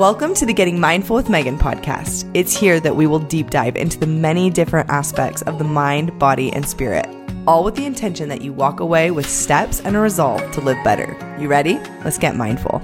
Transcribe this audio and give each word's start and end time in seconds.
Welcome 0.00 0.32
to 0.36 0.46
the 0.46 0.54
Getting 0.54 0.80
Mindful 0.80 1.14
with 1.14 1.28
Megan 1.28 1.58
podcast. 1.58 2.30
It's 2.32 2.56
here 2.56 2.80
that 2.80 2.96
we 2.96 3.06
will 3.06 3.18
deep 3.18 3.50
dive 3.50 3.76
into 3.76 3.98
the 3.98 4.06
many 4.06 4.48
different 4.48 4.88
aspects 4.88 5.42
of 5.42 5.58
the 5.58 5.64
mind, 5.64 6.18
body, 6.18 6.50
and 6.54 6.66
spirit, 6.66 7.06
all 7.46 7.62
with 7.64 7.74
the 7.74 7.84
intention 7.84 8.26
that 8.30 8.40
you 8.40 8.50
walk 8.54 8.80
away 8.80 9.10
with 9.10 9.28
steps 9.28 9.80
and 9.80 9.94
a 9.94 9.98
resolve 9.98 10.40
to 10.52 10.62
live 10.62 10.82
better. 10.82 11.14
You 11.38 11.48
ready? 11.48 11.74
Let's 12.02 12.16
get 12.16 12.34
mindful. 12.34 12.80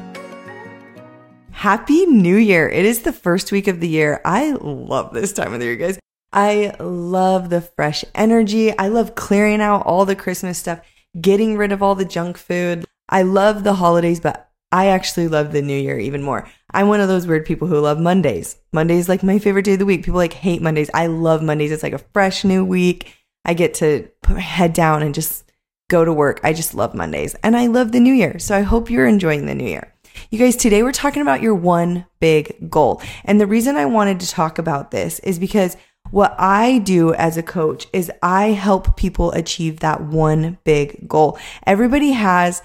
Happy 1.53 2.05
New 2.05 2.37
Year. 2.37 2.69
It 2.69 2.85
is 2.85 3.01
the 3.01 3.15
first 3.15 3.51
week 3.51 3.67
of 3.67 3.81
the 3.81 3.89
year. 3.89 4.21
I 4.23 4.51
love 4.51 5.15
this 5.15 5.33
time 5.33 5.55
of 5.55 5.61
the 5.61 5.65
year, 5.65 5.77
guys. 5.77 5.99
I 6.35 6.77
love 6.79 7.49
the 7.49 7.63
fresh 7.63 8.05
energy. 8.15 8.77
I 8.77 8.89
love 8.89 9.15
clearing 9.15 9.63
out 9.63 9.87
all 9.87 10.05
the 10.05 10.17
Christmas 10.17 10.59
stuff, 10.59 10.83
getting 11.19 11.57
rid 11.57 11.73
of 11.73 11.83
all 11.83 11.95
the 11.95 12.05
junk 12.05 12.37
food. 12.37 12.85
I 13.09 13.23
love 13.23 13.65
the 13.65 13.73
holidays, 13.73 14.21
but 14.21 14.51
I 14.71 14.89
actually 14.89 15.29
love 15.29 15.53
the 15.53 15.63
new 15.63 15.81
year 15.81 15.99
even 15.99 16.23
more. 16.23 16.47
I'm 16.73 16.89
one 16.89 17.01
of 17.01 17.09
those 17.09 17.27
weird 17.27 17.47
people 17.47 17.69
who 17.69 17.79
love 17.79 17.99
Mondays. 17.99 18.57
Monday's 18.73 19.09
like 19.09 19.23
my 19.23 19.39
favorite 19.39 19.65
day 19.65 19.75
of 19.75 19.79
the 19.79 19.87
week. 19.87 20.05
People 20.05 20.19
like 20.19 20.33
hate 20.33 20.63
Mondays. 20.63 20.91
I 20.93 21.07
love 21.07 21.43
Mondays. 21.43 21.73
It's 21.73 21.83
like 21.83 21.93
a 21.93 21.99
fresh 21.99 22.45
new 22.45 22.65
week. 22.65 23.15
I 23.45 23.55
get 23.55 23.75
to 23.75 24.09
put 24.23 24.35
my 24.35 24.41
head 24.41 24.73
down 24.73 25.03
and 25.03 25.15
just 25.15 25.45
go 25.89 26.05
to 26.05 26.13
work. 26.13 26.41
I 26.43 26.53
just 26.53 26.75
love 26.75 26.95
Mondays 26.95 27.35
and 27.43 27.57
I 27.57 27.69
love 27.69 27.93
the 27.93 28.01
new 28.01 28.13
year. 28.13 28.39
So 28.39 28.57
I 28.57 28.63
hope 28.63 28.91
you're 28.91 29.07
enjoying 29.07 29.47
the 29.47 29.55
new 29.55 29.69
year. 29.69 29.93
You 30.31 30.39
guys, 30.39 30.57
today 30.57 30.83
we're 30.83 30.93
talking 30.93 31.23
about 31.23 31.43
your 31.43 31.55
one 31.55 32.07
big 32.21 32.71
goal. 32.71 33.01
And 33.25 33.41
the 33.41 33.47
reason 33.47 33.77
I 33.77 33.87
wanted 33.87 34.19
to 34.21 34.31
talk 34.31 34.59
about 34.59 34.91
this 34.91 35.21
is 35.21 35.39
because 35.39 35.77
what 36.11 36.35
I 36.39 36.79
do 36.79 37.15
as 37.15 37.37
a 37.37 37.43
coach 37.43 37.87
is 37.93 38.11
I 38.23 38.49
help 38.49 38.97
people 38.97 39.33
achieve 39.33 39.81
that 39.81 40.03
one 40.03 40.59
big 40.65 41.09
goal. 41.09 41.39
Everybody 41.67 42.13
has 42.13 42.63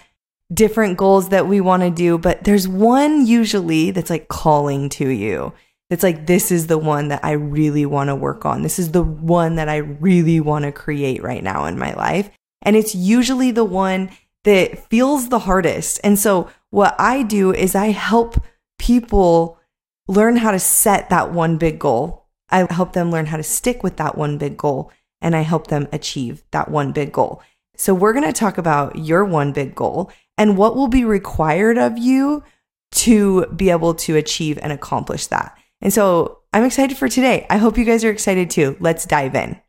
different 0.54 0.98
goals 0.98 1.30
that 1.30 1.48
we 1.48 1.62
want 1.62 1.84
to 1.84 1.90
do, 1.90 2.18
but 2.18 2.44
there's 2.44 2.68
one 2.68 3.26
usually 3.26 3.92
that's 3.92 4.10
like 4.10 4.28
calling 4.28 4.90
to 4.90 5.08
you. 5.08 5.54
It's 5.90 6.04
like, 6.04 6.26
this 6.26 6.52
is 6.52 6.68
the 6.68 6.78
one 6.78 7.10
that 7.10 7.24
I 7.24 7.34
really 7.34 7.86
want 7.86 8.08
to 8.10 8.16
work 8.16 8.46
on. 8.46 8.62
This 8.62 8.80
is 8.80 8.92
the 8.92 9.04
one 9.04 9.56
that 9.56 9.68
I 9.68 9.78
really 9.78 10.40
want 10.40 10.64
to 10.64 10.72
create 10.72 11.22
right 11.22 11.44
now 11.44 11.66
in 11.66 11.78
my 11.78 11.94
life. 11.94 12.30
And 12.62 12.76
it's 12.76 12.96
usually 12.96 13.52
the 13.52 13.66
one 13.66 14.10
that 14.44 14.90
feels 14.90 15.30
the 15.30 15.40
hardest. 15.40 16.00
And 16.04 16.18
so 16.18 16.50
what 16.70 16.96
I 16.98 17.24
do 17.24 17.54
is 17.54 17.76
I 17.76 17.88
help 17.88 18.42
people 18.80 19.60
learn 20.08 20.38
how 20.38 20.52
to 20.52 20.60
set 20.60 21.10
that 21.10 21.32
one 21.32 21.58
big 21.58 21.78
goal. 21.78 22.26
I 22.50 22.72
help 22.72 22.94
them 22.94 23.12
learn 23.12 23.28
how 23.28 23.38
to 23.38 23.44
stick 23.44 23.84
with 23.84 23.98
that 23.98 24.18
one 24.18 24.38
big 24.38 24.58
goal 24.58 24.92
and 25.22 25.36
I 25.36 25.42
help 25.42 25.68
them 25.68 25.88
achieve 25.92 26.44
that 26.52 26.72
one 26.72 26.92
big 26.92 27.12
goal. 27.12 27.42
So 27.76 27.94
we're 27.94 28.14
going 28.14 28.26
to 28.26 28.34
talk 28.34 28.58
about 28.58 28.98
your 28.98 29.24
one 29.26 29.52
big 29.52 29.76
goal 29.76 30.12
and 30.42 30.58
what 30.58 30.76
will 30.76 30.88
be 30.88 31.06
required 31.06 31.78
of 31.78 32.00
you 32.00 32.44
to 32.92 33.46
be 33.56 33.70
able 33.70 33.94
to 33.94 34.16
achieve 34.16 34.58
and 34.58 34.72
accomplish 34.72 35.28
that. 35.28 35.56
And 35.82 35.94
so 35.94 36.40
I'm 36.52 36.64
excited 36.64 36.98
for 36.98 37.08
today. 37.08 37.46
I 37.48 37.58
hope 37.58 37.78
you 37.78 37.86
guys 37.86 38.04
are 38.04 38.10
excited 38.10 38.50
too. 38.50 38.76
Let's 38.80 39.06
dive 39.06 39.36
in. 39.36 39.62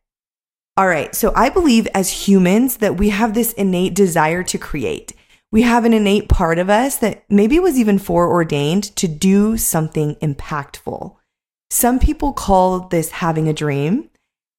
All 0.79 0.89
right. 0.89 1.15
So 1.15 1.31
I 1.37 1.51
believe 1.51 1.87
as 1.89 2.27
humans 2.27 2.79
that 2.79 2.97
we 2.97 3.11
have 3.11 3.35
this 3.35 3.53
innate 3.53 3.95
desire 3.95 4.43
to 4.45 4.57
create. 4.57 5.13
We 5.51 5.61
have 5.61 5.85
an 5.85 5.93
innate 5.93 6.31
part 6.31 6.59
of 6.59 6.71
us 6.71 6.97
that 6.97 7.25
maybe 7.29 7.61
was 7.61 7.79
even 7.79 7.99
foreordained 7.99 8.97
to 8.97 9.07
do 9.07 9.59
something 9.59 10.15
impactful. 10.23 11.17
Some 11.69 11.99
people 11.99 12.33
call 12.33 12.89
this 12.89 13.11
having 13.11 13.47
a 13.47 13.53
dream. 13.53 14.09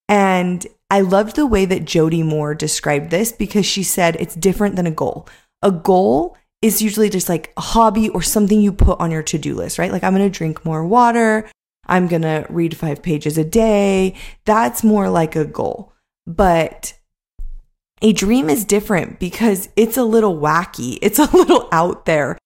And 0.08 0.64
I 0.92 1.02
loved 1.02 1.38
the 1.38 1.48
way 1.48 1.66
that 1.66 1.86
Jody 1.86 2.22
Moore 2.22 2.54
described 2.54 3.10
this 3.10 3.32
because 3.32 3.66
she 3.66 3.82
said 3.82 4.16
it's 4.18 4.36
different 4.36 4.76
than 4.76 4.86
a 4.86 4.92
goal 4.92 5.28
a 5.64 5.72
goal 5.72 6.38
is 6.62 6.82
usually 6.82 7.10
just 7.10 7.28
like 7.28 7.52
a 7.58 7.62
hobby 7.62 8.10
or 8.10 8.22
something 8.22 8.62
you 8.62 8.72
put 8.72 9.00
on 9.00 9.12
your 9.12 9.24
to 9.24 9.38
do 9.38 9.56
list, 9.56 9.80
right? 9.80 9.92
Like, 9.92 10.04
I'm 10.04 10.16
going 10.16 10.30
to 10.30 10.38
drink 10.38 10.64
more 10.64 10.86
water. 10.86 11.50
I'm 11.88 12.08
going 12.08 12.22
to 12.22 12.46
read 12.50 12.78
five 12.78 13.04
pages 13.04 13.38
a 13.38 13.44
day. 13.44 14.16
That's 14.46 14.84
more 14.84 15.10
like 15.10 15.36
a 15.36 15.46
goal. 15.46 15.92
But 16.26 16.94
a 18.02 18.14
dream 18.14 18.50
is 18.50 18.64
different 18.66 19.20
because 19.20 19.70
it's 19.76 19.98
a 19.98 20.04
little 20.04 20.38
wacky, 20.38 21.00
it's 21.02 21.20
a 21.20 21.36
little 21.36 21.68
out 21.72 22.06
there. 22.06 22.38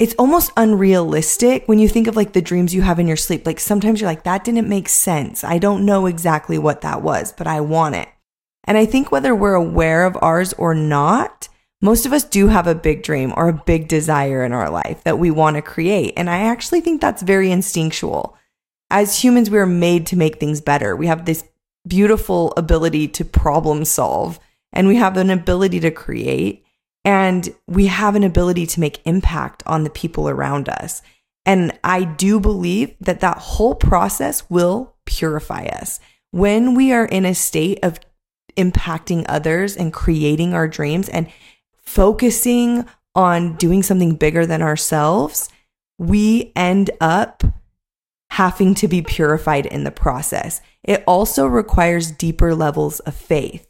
It's 0.00 0.14
almost 0.18 0.50
unrealistic 0.56 1.68
when 1.68 1.78
you 1.78 1.88
think 1.88 2.08
of 2.08 2.16
like 2.16 2.32
the 2.32 2.42
dreams 2.42 2.74
you 2.74 2.82
have 2.82 2.98
in 2.98 3.06
your 3.06 3.16
sleep. 3.16 3.46
Like 3.46 3.60
sometimes 3.60 4.00
you're 4.00 4.10
like, 4.10 4.24
that 4.24 4.42
didn't 4.42 4.68
make 4.68 4.88
sense. 4.88 5.44
I 5.44 5.58
don't 5.58 5.86
know 5.86 6.06
exactly 6.06 6.58
what 6.58 6.80
that 6.80 7.02
was, 7.02 7.32
but 7.32 7.46
I 7.46 7.60
want 7.60 7.94
it. 7.94 8.08
And 8.64 8.76
I 8.76 8.86
think 8.86 9.12
whether 9.12 9.36
we're 9.36 9.54
aware 9.54 10.04
of 10.04 10.18
ours 10.20 10.52
or 10.54 10.74
not, 10.74 11.48
most 11.82 12.06
of 12.06 12.12
us 12.12 12.24
do 12.24 12.48
have 12.48 12.66
a 12.66 12.74
big 12.74 13.02
dream 13.02 13.32
or 13.36 13.48
a 13.48 13.62
big 13.66 13.88
desire 13.88 14.44
in 14.44 14.52
our 14.52 14.70
life 14.70 15.02
that 15.04 15.18
we 15.18 15.30
want 15.30 15.56
to 15.56 15.62
create. 15.62 16.14
And 16.16 16.30
I 16.30 16.38
actually 16.38 16.80
think 16.80 17.00
that's 17.00 17.22
very 17.22 17.50
instinctual. 17.50 18.36
As 18.90 19.22
humans, 19.22 19.50
we 19.50 19.58
are 19.58 19.66
made 19.66 20.06
to 20.06 20.16
make 20.16 20.38
things 20.38 20.60
better. 20.60 20.96
We 20.96 21.08
have 21.08 21.24
this 21.24 21.44
beautiful 21.86 22.52
ability 22.56 23.08
to 23.08 23.24
problem 23.24 23.84
solve, 23.84 24.38
and 24.72 24.88
we 24.88 24.96
have 24.96 25.16
an 25.16 25.30
ability 25.30 25.80
to 25.80 25.90
create, 25.90 26.64
and 27.04 27.54
we 27.66 27.86
have 27.86 28.14
an 28.14 28.24
ability 28.24 28.66
to 28.66 28.80
make 28.80 29.06
impact 29.06 29.62
on 29.66 29.84
the 29.84 29.90
people 29.90 30.28
around 30.28 30.68
us. 30.68 31.02
And 31.44 31.78
I 31.84 32.04
do 32.04 32.40
believe 32.40 32.94
that 33.00 33.20
that 33.20 33.38
whole 33.38 33.74
process 33.74 34.48
will 34.48 34.94
purify 35.04 35.66
us. 35.66 36.00
When 36.30 36.74
we 36.74 36.92
are 36.92 37.04
in 37.04 37.26
a 37.26 37.34
state 37.34 37.80
of 37.82 38.00
impacting 38.56 39.26
others 39.28 39.76
and 39.76 39.92
creating 39.92 40.54
our 40.54 40.68
dreams 40.68 41.08
and 41.08 41.28
focusing 41.84 42.86
on 43.14 43.54
doing 43.56 43.82
something 43.82 44.16
bigger 44.16 44.46
than 44.46 44.62
ourselves, 44.62 45.48
we 45.98 46.52
end 46.56 46.90
up 47.00 47.44
having 48.30 48.74
to 48.74 48.88
be 48.88 49.00
purified 49.00 49.66
in 49.66 49.84
the 49.84 49.90
process. 49.90 50.60
It 50.82 51.04
also 51.06 51.46
requires 51.46 52.10
deeper 52.10 52.54
levels 52.54 53.00
of 53.00 53.14
faith. 53.14 53.66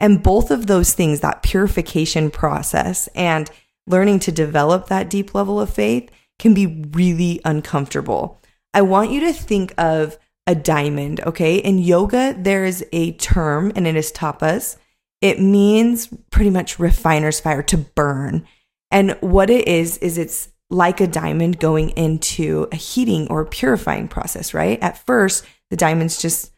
And 0.00 0.22
both 0.22 0.50
of 0.50 0.66
those 0.66 0.92
things, 0.92 1.20
that 1.20 1.42
purification 1.42 2.30
process 2.30 3.08
and 3.14 3.50
learning 3.86 4.20
to 4.20 4.32
develop 4.32 4.86
that 4.86 5.08
deep 5.08 5.34
level 5.34 5.60
of 5.60 5.72
faith, 5.72 6.10
can 6.38 6.54
be 6.54 6.66
really 6.92 7.40
uncomfortable. 7.44 8.40
I 8.74 8.82
want 8.82 9.10
you 9.10 9.20
to 9.20 9.32
think 9.32 9.72
of 9.78 10.18
a 10.46 10.54
diamond, 10.54 11.20
okay? 11.26 11.56
In 11.56 11.78
yoga, 11.78 12.34
there 12.38 12.64
is 12.64 12.84
a 12.92 13.12
term 13.12 13.72
and 13.74 13.86
it 13.86 13.96
is 13.96 14.12
tapas 14.12 14.76
it 15.20 15.40
means 15.40 16.08
pretty 16.30 16.50
much 16.50 16.78
refiner's 16.78 17.40
fire 17.40 17.62
to 17.64 17.76
burn. 17.76 18.46
And 18.90 19.16
what 19.20 19.50
it 19.50 19.66
is, 19.66 19.98
is 19.98 20.18
it's 20.18 20.48
like 20.70 21.00
a 21.00 21.06
diamond 21.06 21.58
going 21.58 21.90
into 21.90 22.68
a 22.72 22.76
heating 22.76 23.26
or 23.28 23.44
purifying 23.44 24.08
process, 24.08 24.54
right? 24.54 24.80
At 24.82 25.04
first, 25.06 25.44
the 25.70 25.76
diamond's 25.76 26.20
just, 26.20 26.52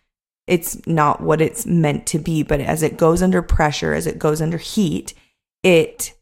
it's 0.46 0.86
not 0.86 1.20
what 1.20 1.40
it's 1.40 1.64
meant 1.64 2.06
to 2.06 2.18
be. 2.18 2.42
But 2.42 2.60
as 2.60 2.82
it 2.82 2.96
goes 2.96 3.22
under 3.22 3.42
pressure, 3.42 3.94
as 3.94 4.06
it 4.06 4.18
goes 4.18 4.42
under 4.42 4.58
heat, 4.58 5.14
it 5.62 6.14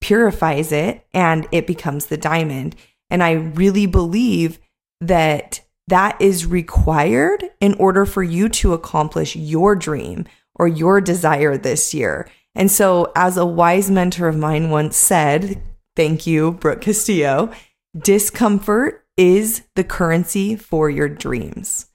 purifies 0.00 0.72
it 0.72 1.06
and 1.12 1.46
it 1.52 1.66
becomes 1.66 2.06
the 2.06 2.16
diamond. 2.16 2.76
And 3.10 3.22
I 3.22 3.32
really 3.32 3.86
believe 3.86 4.58
that 5.00 5.60
that 5.88 6.20
is 6.20 6.46
required 6.46 7.44
in 7.60 7.74
order 7.74 8.06
for 8.06 8.22
you 8.22 8.48
to 8.48 8.72
accomplish 8.72 9.36
your 9.36 9.76
dream 9.76 10.24
or 10.54 10.68
your 10.68 11.00
desire 11.00 11.56
this 11.56 11.94
year. 11.94 12.28
And 12.54 12.70
so, 12.70 13.12
as 13.16 13.36
a 13.36 13.46
wise 13.46 13.90
mentor 13.90 14.28
of 14.28 14.36
mine 14.36 14.70
once 14.70 14.96
said, 14.96 15.60
thank 15.96 16.26
you, 16.26 16.52
Brooke 16.52 16.82
Castillo, 16.82 17.50
discomfort 17.96 19.04
is 19.16 19.62
the 19.74 19.84
currency 19.84 20.56
for 20.56 20.90
your 20.90 21.08
dreams. 21.08 21.86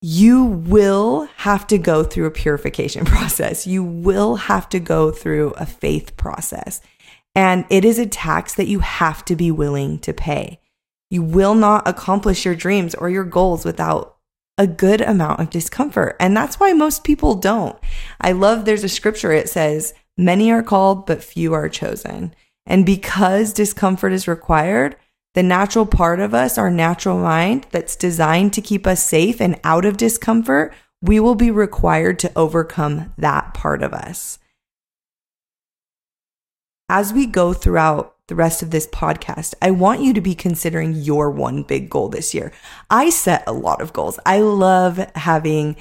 You 0.00 0.44
will 0.44 1.28
have 1.36 1.66
to 1.68 1.78
go 1.78 2.02
through 2.02 2.26
a 2.26 2.32
purification 2.32 3.04
process. 3.06 3.66
You 3.66 3.82
will 3.84 4.36
have 4.36 4.68
to 4.70 4.80
go 4.80 5.10
through 5.10 5.50
a 5.52 5.66
faith 5.66 6.16
process. 6.16 6.80
And 7.34 7.64
it 7.70 7.84
is 7.84 7.98
a 7.98 8.06
tax 8.06 8.54
that 8.54 8.66
you 8.66 8.80
have 8.80 9.24
to 9.26 9.36
be 9.36 9.50
willing 9.50 9.98
to 10.00 10.12
pay. 10.12 10.60
You 11.08 11.22
will 11.22 11.54
not 11.54 11.86
accomplish 11.86 12.44
your 12.44 12.54
dreams 12.54 12.94
or 12.94 13.08
your 13.08 13.24
goals 13.24 13.64
without 13.64 14.11
a 14.58 14.66
good 14.66 15.00
amount 15.00 15.40
of 15.40 15.50
discomfort. 15.50 16.16
And 16.20 16.36
that's 16.36 16.60
why 16.60 16.72
most 16.72 17.04
people 17.04 17.34
don't. 17.34 17.78
I 18.20 18.32
love 18.32 18.64
there's 18.64 18.84
a 18.84 18.88
scripture, 18.88 19.32
it 19.32 19.48
says, 19.48 19.94
Many 20.16 20.50
are 20.52 20.62
called, 20.62 21.06
but 21.06 21.22
few 21.22 21.54
are 21.54 21.68
chosen. 21.68 22.34
And 22.66 22.84
because 22.84 23.52
discomfort 23.52 24.12
is 24.12 24.28
required, 24.28 24.96
the 25.34 25.42
natural 25.42 25.86
part 25.86 26.20
of 26.20 26.34
us, 26.34 26.58
our 26.58 26.70
natural 26.70 27.18
mind 27.18 27.66
that's 27.70 27.96
designed 27.96 28.52
to 28.52 28.60
keep 28.60 28.86
us 28.86 29.02
safe 29.02 29.40
and 29.40 29.58
out 29.64 29.86
of 29.86 29.96
discomfort, 29.96 30.74
we 31.00 31.18
will 31.18 31.34
be 31.34 31.50
required 31.50 32.18
to 32.20 32.32
overcome 32.36 33.12
that 33.16 33.54
part 33.54 33.82
of 33.82 33.92
us. 33.92 34.38
As 36.88 37.12
we 37.12 37.26
go 37.26 37.54
throughout 37.54 38.11
the 38.28 38.34
rest 38.34 38.62
of 38.62 38.70
this 38.70 38.86
podcast, 38.86 39.54
I 39.60 39.70
want 39.70 40.02
you 40.02 40.12
to 40.14 40.20
be 40.20 40.34
considering 40.34 40.94
your 40.94 41.30
one 41.30 41.62
big 41.62 41.90
goal 41.90 42.08
this 42.08 42.34
year. 42.34 42.52
I 42.90 43.10
set 43.10 43.44
a 43.46 43.52
lot 43.52 43.82
of 43.82 43.92
goals. 43.92 44.18
I 44.24 44.40
love 44.40 44.98
having 45.14 45.76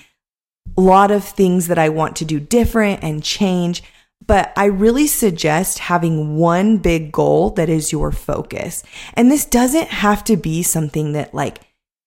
a 0.77 0.81
lot 0.81 1.11
of 1.11 1.23
things 1.23 1.67
that 1.67 1.79
I 1.79 1.89
want 1.89 2.15
to 2.17 2.25
do 2.25 2.39
different 2.39 3.03
and 3.03 3.23
change. 3.23 3.83
But 4.25 4.53
I 4.55 4.65
really 4.65 5.07
suggest 5.07 5.79
having 5.79 6.37
one 6.37 6.77
big 6.77 7.11
goal 7.11 7.49
that 7.51 7.69
is 7.69 7.91
your 7.91 8.11
focus. 8.11 8.83
And 9.15 9.31
this 9.31 9.45
doesn't 9.45 9.87
have 9.87 10.23
to 10.25 10.37
be 10.37 10.61
something 10.61 11.13
that 11.13 11.33
like 11.33 11.59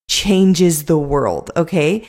changes 0.09 0.85
the 0.85 0.99
world, 0.99 1.51
okay? 1.57 2.09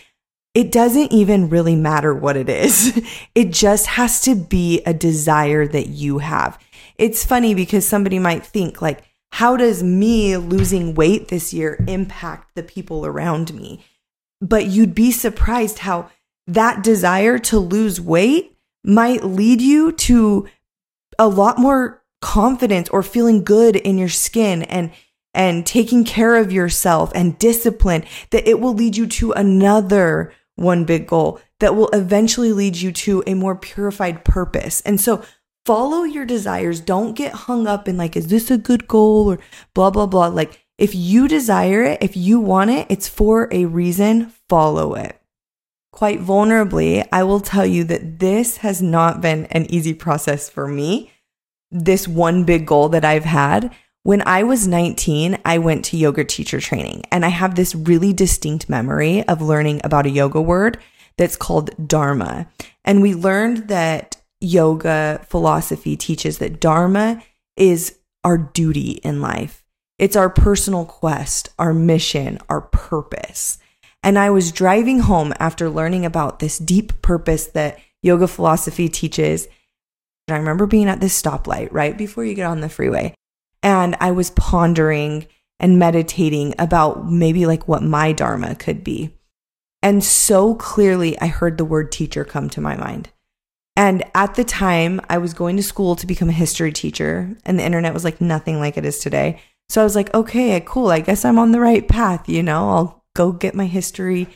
It 0.53 0.71
doesn't 0.71 1.11
even 1.11 1.49
really 1.49 1.75
matter 1.75 2.13
what 2.13 2.37
it 2.37 2.49
is. 2.49 3.01
It 3.35 3.51
just 3.51 3.87
has 3.87 4.21
to 4.21 4.35
be 4.35 4.81
a 4.85 4.93
desire 4.93 5.67
that 5.67 5.89
you 5.89 6.19
have. 6.19 6.57
It's 6.97 7.25
funny 7.25 7.53
because 7.53 7.87
somebody 7.87 8.19
might 8.19 8.45
think 8.45 8.81
like, 8.81 9.03
how 9.31 9.57
does 9.57 9.83
me 9.83 10.37
losing 10.37 10.93
weight 10.93 11.27
this 11.27 11.53
year 11.53 11.83
impact 11.87 12.55
the 12.55 12.63
people 12.63 13.05
around 13.05 13.53
me? 13.53 13.83
But 14.41 14.67
you'd 14.67 14.95
be 14.95 15.11
surprised 15.11 15.79
how 15.79 16.09
that 16.47 16.83
desire 16.83 17.39
to 17.39 17.59
lose 17.59 17.99
weight 17.99 18.57
might 18.83 19.23
lead 19.23 19.61
you 19.61 19.91
to 19.91 20.47
a 21.17 21.27
lot 21.27 21.57
more 21.57 22.03
confidence 22.21 22.89
or 22.89 23.03
feeling 23.03 23.43
good 23.43 23.75
in 23.75 23.97
your 23.97 24.09
skin 24.09 24.63
and 24.63 24.91
and 25.33 25.65
taking 25.65 26.05
care 26.05 26.37
of 26.37 26.51
yourself 26.51 27.11
and 27.13 27.37
discipline 27.37 28.05
that 28.29 28.47
it 28.47 28.59
will 28.59 28.73
lead 28.73 28.95
you 28.95 29.05
to 29.05 29.33
another 29.33 30.31
one 30.55 30.85
big 30.85 31.05
goal 31.07 31.41
that 31.59 31.75
will 31.75 31.89
eventually 31.89 32.53
lead 32.53 32.77
you 32.77 32.91
to 32.91 33.21
a 33.27 33.33
more 33.33 33.55
purified 33.55 34.23
purpose. 34.23 34.81
And 34.81 34.99
so 34.99 35.23
follow 35.65 36.03
your 36.03 36.25
desires. 36.25 36.79
Don't 36.79 37.13
get 37.13 37.33
hung 37.33 37.67
up 37.67 37.87
in 37.87 37.97
like, 37.97 38.15
is 38.15 38.27
this 38.27 38.51
a 38.51 38.57
good 38.57 38.87
goal 38.87 39.31
or 39.31 39.39
blah, 39.73 39.89
blah, 39.89 40.05
blah. 40.05 40.27
Like, 40.27 40.65
if 40.77 40.93
you 40.93 41.27
desire 41.27 41.83
it, 41.83 42.03
if 42.03 42.15
you 42.15 42.39
want 42.39 42.69
it, 42.69 42.87
it's 42.89 43.07
for 43.07 43.47
a 43.51 43.65
reason, 43.65 44.33
follow 44.49 44.93
it. 44.95 45.19
Quite 45.91 46.19
vulnerably, 46.19 47.07
I 47.11 47.23
will 47.23 47.39
tell 47.39 47.65
you 47.65 47.85
that 47.85 48.19
this 48.19 48.57
has 48.57 48.81
not 48.81 49.21
been 49.21 49.45
an 49.45 49.65
easy 49.71 49.93
process 49.93 50.49
for 50.49 50.67
me. 50.67 51.11
This 51.71 52.07
one 52.07 52.43
big 52.43 52.67
goal 52.67 52.89
that 52.89 53.05
I've 53.05 53.25
had. 53.25 53.73
When 54.03 54.21
I 54.27 54.43
was 54.43 54.67
19, 54.67 55.39
I 55.45 55.57
went 55.57 55.85
to 55.85 55.97
yoga 55.97 56.25
teacher 56.25 56.59
training 56.59 57.03
and 57.11 57.25
I 57.25 57.29
have 57.29 57.55
this 57.55 57.73
really 57.73 58.13
distinct 58.13 58.69
memory 58.69 59.27
of 59.27 59.41
learning 59.41 59.81
about 59.83 60.05
a 60.05 60.11
yoga 60.11 60.41
word 60.41 60.77
that's 61.17 61.37
called 61.37 61.71
Dharma. 61.87 62.47
And 62.83 63.01
we 63.01 63.15
learned 63.15 63.69
that 63.69 64.17
yoga 64.45 65.21
philosophy 65.27 65.95
teaches 65.95 66.37
that 66.37 66.59
Dharma 66.59 67.23
is 67.57 67.97
our 68.23 68.37
duty 68.37 68.99
in 69.03 69.21
life. 69.21 69.63
It's 69.97 70.15
our 70.15 70.29
personal 70.29 70.85
quest, 70.85 71.49
our 71.57 71.73
mission, 71.73 72.39
our 72.49 72.61
purpose. 72.61 73.57
And 74.03 74.19
I 74.19 74.29
was 74.29 74.51
driving 74.51 74.99
home 74.99 75.33
after 75.39 75.69
learning 75.69 76.05
about 76.05 76.39
this 76.39 76.57
deep 76.59 77.01
purpose 77.01 77.47
that 77.47 77.79
yoga 78.03 78.27
philosophy 78.27 78.89
teaches. 78.89 79.47
And 80.27 80.35
I 80.35 80.37
remember 80.37 80.67
being 80.67 80.87
at 80.87 80.99
this 80.99 81.19
stoplight 81.19 81.69
right 81.71 81.97
before 81.97 82.25
you 82.25 82.33
get 82.33 82.45
on 82.45 82.61
the 82.61 82.69
freeway. 82.69 83.15
And 83.63 83.95
I 83.99 84.11
was 84.11 84.31
pondering 84.31 85.27
and 85.59 85.79
meditating 85.79 86.53
about 86.59 87.09
maybe 87.09 87.45
like 87.45 87.67
what 87.67 87.81
my 87.81 88.11
Dharma 88.11 88.55
could 88.55 88.83
be. 88.83 89.11
And 89.81 90.03
so 90.03 90.55
clearly, 90.55 91.17
I 91.19 91.27
heard 91.27 91.57
the 91.57 91.65
word 91.65 91.91
teacher 91.91 92.25
come 92.25 92.49
to 92.49 92.61
my 92.61 92.75
mind. 92.75 93.09
And 93.75 94.03
at 94.13 94.35
the 94.35 94.43
time, 94.43 95.01
I 95.09 95.17
was 95.17 95.33
going 95.33 95.57
to 95.57 95.63
school 95.63 95.95
to 95.97 96.07
become 96.07 96.29
a 96.29 96.33
history 96.33 96.71
teacher, 96.71 97.35
and 97.45 97.59
the 97.59 97.65
internet 97.65 97.93
was 97.93 98.03
like 98.03 98.21
nothing 98.21 98.59
like 98.59 98.77
it 98.77 98.85
is 98.85 98.99
today. 98.99 99.41
So 99.69 99.81
I 99.81 99.83
was 99.83 99.95
like, 99.95 100.13
okay, 100.13 100.61
cool. 100.65 100.87
I 100.89 100.99
guess 100.99 101.25
I'm 101.25 101.39
on 101.39 101.51
the 101.51 101.59
right 101.59 101.87
path. 101.87 102.29
You 102.29 102.43
know, 102.43 102.69
I'll 102.69 103.05
go 103.15 103.31
get 103.31 103.55
my 103.55 103.65
history 103.65 104.27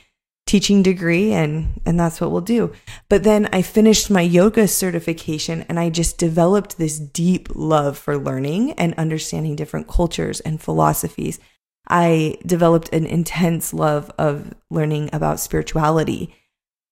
teaching 0.50 0.82
degree 0.82 1.32
and 1.32 1.80
and 1.86 2.00
that's 2.00 2.20
what 2.20 2.32
we'll 2.32 2.42
do. 2.42 2.74
But 3.08 3.22
then 3.22 3.48
I 3.54 3.62
finished 3.62 4.10
my 4.10 4.22
yoga 4.22 4.68
certification 4.68 5.64
and 5.70 5.80
I 5.80 5.92
just 5.92 6.18
developed 6.18 6.80
this 6.80 6.98
deep 6.98 7.50
love 7.54 8.00
for 8.00 8.18
learning 8.18 8.72
and 8.72 8.96
understanding 8.96 9.56
different 9.56 9.88
cultures 9.88 10.40
and 10.40 10.60
philosophies. 10.60 11.40
I 11.88 12.38
developed 12.44 12.90
an 12.92 13.06
intense 13.06 13.76
love 13.76 14.12
of 14.18 14.56
learning 14.72 15.12
about 15.14 15.40
spirituality. 15.40 16.36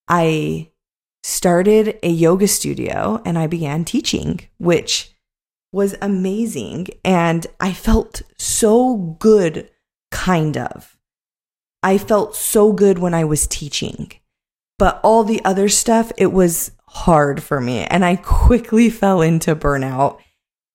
I 0.08 0.70
started 1.27 2.00
a 2.03 2.09
yoga 2.09 2.47
studio 2.47 3.21
and 3.25 3.38
I 3.38 3.47
began 3.47 3.83
teaching, 3.83 4.39
which 4.59 5.13
was 5.74 5.94
amazing. 6.01 6.88
And 7.03 7.45
I 7.59 7.74
felt 7.74 8.21
so 8.38 9.18
good, 9.19 9.69
kind 10.09 10.57
of. 10.57 10.97
I 11.83 11.97
felt 11.97 12.38
so 12.38 12.71
good 12.71 13.00
when 13.00 13.13
I 13.13 13.25
was 13.25 13.45
teaching. 13.45 14.13
But 14.79 15.01
all 15.03 15.25
the 15.25 15.44
other 15.44 15.68
stuff, 15.68 16.13
it 16.18 16.31
was 16.31 16.71
hard 16.88 17.44
for 17.44 17.59
me. 17.59 17.79
And 17.83 18.06
I 18.06 18.15
quickly 18.15 18.89
fell 19.01 19.21
into 19.21 19.53
burnout. 19.53 20.19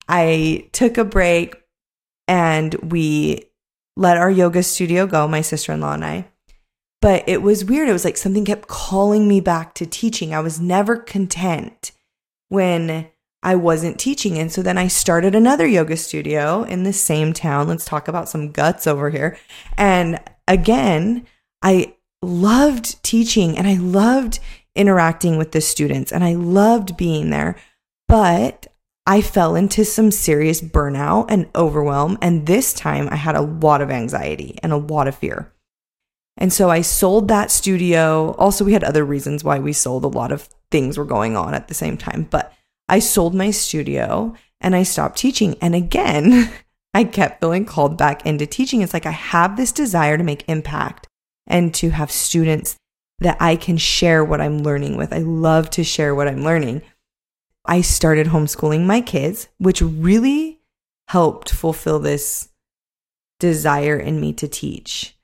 I 0.06 0.68
took 0.72 0.98
a 0.98 1.04
break 1.04 1.56
and 2.28 2.74
we 2.74 3.44
let 3.96 4.18
our 4.18 4.30
yoga 4.30 4.62
studio 4.62 5.06
go, 5.06 5.26
my 5.26 5.40
sister 5.40 5.72
in 5.72 5.80
law 5.80 5.94
and 5.94 6.04
I. 6.04 6.28
But 7.02 7.28
it 7.28 7.42
was 7.42 7.64
weird. 7.64 7.88
It 7.88 7.92
was 7.92 8.04
like 8.04 8.16
something 8.16 8.44
kept 8.44 8.68
calling 8.68 9.26
me 9.26 9.40
back 9.40 9.74
to 9.74 9.86
teaching. 9.86 10.32
I 10.32 10.40
was 10.40 10.60
never 10.60 10.96
content 10.96 11.90
when 12.48 13.08
I 13.42 13.56
wasn't 13.56 13.98
teaching. 13.98 14.38
And 14.38 14.52
so 14.52 14.62
then 14.62 14.78
I 14.78 14.86
started 14.86 15.34
another 15.34 15.66
yoga 15.66 15.96
studio 15.96 16.62
in 16.62 16.84
the 16.84 16.92
same 16.92 17.32
town. 17.32 17.66
Let's 17.66 17.84
talk 17.84 18.06
about 18.06 18.28
some 18.28 18.52
guts 18.52 18.86
over 18.86 19.10
here. 19.10 19.36
And 19.76 20.20
again, 20.46 21.26
I 21.60 21.96
loved 22.22 23.02
teaching 23.02 23.58
and 23.58 23.66
I 23.66 23.74
loved 23.74 24.38
interacting 24.76 25.36
with 25.38 25.50
the 25.50 25.60
students 25.60 26.12
and 26.12 26.22
I 26.22 26.34
loved 26.34 26.96
being 26.96 27.30
there. 27.30 27.56
But 28.06 28.68
I 29.06 29.22
fell 29.22 29.56
into 29.56 29.84
some 29.84 30.12
serious 30.12 30.60
burnout 30.60 31.26
and 31.28 31.50
overwhelm. 31.56 32.16
And 32.22 32.46
this 32.46 32.72
time 32.72 33.08
I 33.10 33.16
had 33.16 33.34
a 33.34 33.42
lot 33.42 33.80
of 33.80 33.90
anxiety 33.90 34.56
and 34.62 34.72
a 34.72 34.76
lot 34.76 35.08
of 35.08 35.16
fear. 35.16 35.52
And 36.36 36.52
so 36.52 36.70
I 36.70 36.80
sold 36.80 37.28
that 37.28 37.50
studio. 37.50 38.34
Also, 38.38 38.64
we 38.64 38.72
had 38.72 38.84
other 38.84 39.04
reasons 39.04 39.44
why 39.44 39.58
we 39.58 39.72
sold. 39.72 40.04
A 40.04 40.08
lot 40.08 40.32
of 40.32 40.48
things 40.70 40.96
were 40.96 41.04
going 41.04 41.36
on 41.36 41.54
at 41.54 41.68
the 41.68 41.74
same 41.74 41.96
time, 41.96 42.26
but 42.30 42.52
I 42.88 42.98
sold 42.98 43.34
my 43.34 43.50
studio 43.50 44.34
and 44.60 44.74
I 44.74 44.82
stopped 44.82 45.18
teaching. 45.18 45.56
And 45.60 45.74
again, 45.74 46.50
I 46.94 47.04
kept 47.04 47.40
feeling 47.40 47.64
called 47.64 47.96
back 47.96 48.26
into 48.26 48.46
teaching. 48.46 48.82
It's 48.82 48.94
like 48.94 49.06
I 49.06 49.12
have 49.12 49.56
this 49.56 49.72
desire 49.72 50.18
to 50.18 50.24
make 50.24 50.48
impact 50.48 51.08
and 51.46 51.74
to 51.74 51.90
have 51.90 52.10
students 52.10 52.76
that 53.18 53.36
I 53.40 53.56
can 53.56 53.76
share 53.76 54.24
what 54.24 54.40
I'm 54.40 54.62
learning 54.62 54.96
with. 54.96 55.12
I 55.12 55.18
love 55.18 55.70
to 55.70 55.84
share 55.84 56.14
what 56.14 56.28
I'm 56.28 56.44
learning. 56.44 56.82
I 57.64 57.80
started 57.80 58.28
homeschooling 58.28 58.84
my 58.84 59.00
kids, 59.00 59.48
which 59.58 59.80
really 59.80 60.60
helped 61.08 61.50
fulfill 61.52 61.98
this 61.98 62.48
desire 63.38 63.98
in 63.98 64.20
me 64.20 64.32
to 64.34 64.48
teach. 64.48 65.16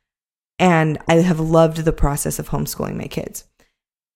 And 0.59 0.99
I 1.09 1.17
have 1.17 1.41
loved 1.41 1.79
the 1.79 1.93
process 1.93 2.39
of 2.39 2.49
homeschooling 2.49 2.97
my 2.97 3.07
kids. 3.07 3.45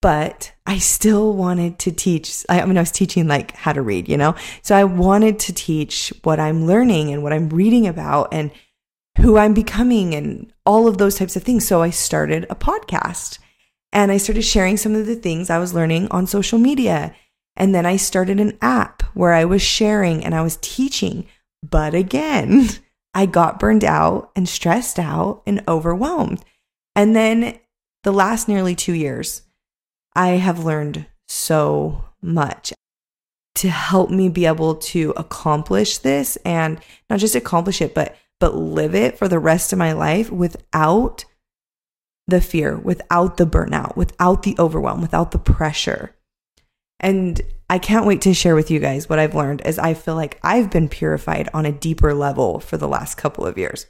But 0.01 0.53
I 0.67 0.79
still 0.79 1.35
wanted 1.35 1.79
to 1.81 1.93
teach. 1.93 2.45
I, 2.49 2.65
mean, 2.65 2.77
I 2.77 2.83
was 2.83 2.91
teaching 2.91 3.29
like 3.29 3.55
how 3.55 3.73
to 3.73 3.83
read, 3.83 4.09
you 4.09 4.17
know? 4.17 4.35
So 4.63 4.75
I 4.75 4.83
wanted 4.83 5.39
to 5.41 5.53
teach 5.53 6.13
what 6.25 6.41
I'm 6.41 6.67
learning 6.67 7.13
and 7.13 7.23
what 7.23 7.33
I'm 7.33 7.49
reading 7.51 7.87
about 7.87 8.29
and 8.33 8.51
who 9.19 9.37
I'm 9.37 9.55
becoming 9.55 10.15
and 10.15 10.53
all 10.67 10.89
of 10.89 10.99
those 10.99 11.17
types 11.17 11.37
of 11.37 11.45
things. 11.45 11.67
So 11.67 11.83
I 11.83 11.91
started 11.91 12.47
a 12.51 12.57
podcast 12.57 13.39
and 13.93 14.11
I 14.11 14.17
started 14.17 14.43
sharing 14.43 14.77
some 14.77 14.95
of 14.95 15.07
the 15.07 15.15
things 15.15 15.51
I 15.51 15.59
was 15.59 15.75
learning 15.75 16.09
on 16.11 16.27
social 16.27 16.59
media. 16.59 17.15
And 17.55 17.75
then 17.75 17.87
I 17.87 17.97
started 17.97 18.41
an 18.41 18.59
app 18.63 19.03
where 19.15 19.35
I 19.35 19.45
was 19.45 19.63
sharing 19.63 20.25
and 20.25 20.35
I 20.35 20.43
was 20.43 20.59
teaching. 20.63 21.27
But 21.63 21.95
again, 21.95 22.69
I 23.15 23.27
got 23.27 23.59
burned 23.59 23.85
out 23.85 24.31
and 24.35 24.49
stressed 24.49 24.99
out 24.99 25.43
and 25.47 25.63
overwhelmed. 25.69 26.45
And 26.97 27.15
then 27.15 27.59
the 28.05 28.13
last 28.13 28.49
nearly 28.49 28.75
two 28.75 28.95
years, 28.95 29.43
I 30.15 30.29
have 30.31 30.65
learned 30.65 31.07
so 31.29 32.05
much 32.21 32.73
to 33.57 33.69
help 33.69 34.11
me 34.11 34.29
be 34.29 34.47
able 34.47 34.77
to 34.77 35.13
accomplish 35.17 35.99
this 35.99 36.37
and 36.45 36.81
not 37.09 37.21
just 37.21 37.35
accomplish 37.35 37.81
it, 37.81 37.95
but 37.95 38.17
but 38.41 38.57
live 38.57 38.93
it 38.93 39.17
for 39.17 39.29
the 39.29 39.39
rest 39.39 39.73
of 39.73 39.79
my 39.79 39.93
life 39.93 40.29
without 40.29 41.25
the 42.27 42.41
fear, 42.41 42.77
without 42.77 43.37
the 43.37 43.47
burnout, 43.47 43.95
without 43.95 44.43
the 44.43 44.57
overwhelm, 44.59 45.01
without 45.01 45.31
the 45.31 45.39
pressure. 45.39 46.17
And 47.03 47.41
I 47.69 47.79
can't 47.79 48.07
wait 48.07 48.21
to 48.23 48.35
share 48.35 48.55
with 48.55 48.71
you 48.71 48.79
guys 48.79 49.09
what 49.09 49.19
I've 49.19 49.35
learned 49.35 49.61
as 49.63 49.79
I 49.79 49.95
feel 49.95 50.15
like 50.15 50.39
I've 50.43 50.71
been 50.71 50.89
purified 50.89 51.49
on 51.53 51.67
a 51.67 51.73
deeper 51.73 52.15
level 52.15 52.61
for 52.61 52.77
the 52.77 52.89
last 52.89 53.17
couple 53.17 53.45
of 53.47 53.59
years. 53.59 53.87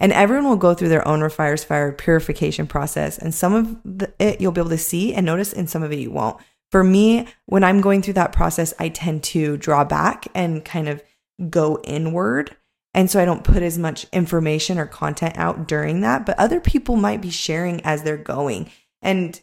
And 0.00 0.12
everyone 0.12 0.48
will 0.48 0.56
go 0.56 0.74
through 0.74 0.88
their 0.88 1.06
own 1.06 1.20
refires 1.20 1.64
fire 1.64 1.92
purification 1.92 2.66
process. 2.66 3.18
And 3.18 3.34
some 3.34 3.54
of 3.54 3.76
the, 3.84 4.12
it 4.18 4.40
you'll 4.40 4.52
be 4.52 4.60
able 4.60 4.70
to 4.70 4.78
see 4.78 5.14
and 5.14 5.24
notice, 5.24 5.52
and 5.52 5.70
some 5.70 5.82
of 5.82 5.92
it 5.92 5.98
you 5.98 6.10
won't. 6.10 6.38
For 6.70 6.82
me, 6.82 7.28
when 7.46 7.62
I'm 7.62 7.80
going 7.80 8.02
through 8.02 8.14
that 8.14 8.32
process, 8.32 8.74
I 8.78 8.88
tend 8.88 9.22
to 9.24 9.56
draw 9.56 9.84
back 9.84 10.26
and 10.34 10.64
kind 10.64 10.88
of 10.88 11.02
go 11.48 11.80
inward. 11.84 12.56
And 12.92 13.10
so 13.10 13.20
I 13.20 13.24
don't 13.24 13.44
put 13.44 13.62
as 13.62 13.78
much 13.78 14.06
information 14.12 14.78
or 14.78 14.86
content 14.86 15.38
out 15.38 15.68
during 15.68 16.00
that. 16.00 16.26
But 16.26 16.38
other 16.38 16.60
people 16.60 16.96
might 16.96 17.20
be 17.20 17.30
sharing 17.30 17.80
as 17.84 18.02
they're 18.02 18.16
going. 18.16 18.70
And 19.00 19.40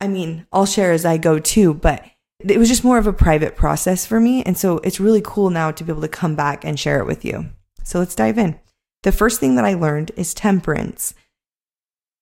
I 0.00 0.08
mean, 0.08 0.46
I'll 0.52 0.66
share 0.66 0.92
as 0.92 1.04
I 1.04 1.16
go 1.16 1.38
too, 1.38 1.72
but 1.72 2.04
it 2.46 2.58
was 2.58 2.68
just 2.68 2.84
more 2.84 2.98
of 2.98 3.06
a 3.06 3.12
private 3.12 3.56
process 3.56 4.04
for 4.04 4.20
me. 4.20 4.42
And 4.42 4.56
so 4.56 4.78
it's 4.78 5.00
really 5.00 5.22
cool 5.24 5.50
now 5.50 5.70
to 5.70 5.84
be 5.84 5.92
able 5.92 6.02
to 6.02 6.08
come 6.08 6.34
back 6.34 6.64
and 6.64 6.78
share 6.78 6.98
it 6.98 7.06
with 7.06 7.24
you. 7.24 7.50
So 7.84 7.98
let's 7.98 8.14
dive 8.14 8.38
in. 8.38 8.58
The 9.02 9.12
first 9.12 9.40
thing 9.40 9.54
that 9.56 9.64
I 9.64 9.74
learned 9.74 10.12
is 10.16 10.34
temperance. 10.34 11.14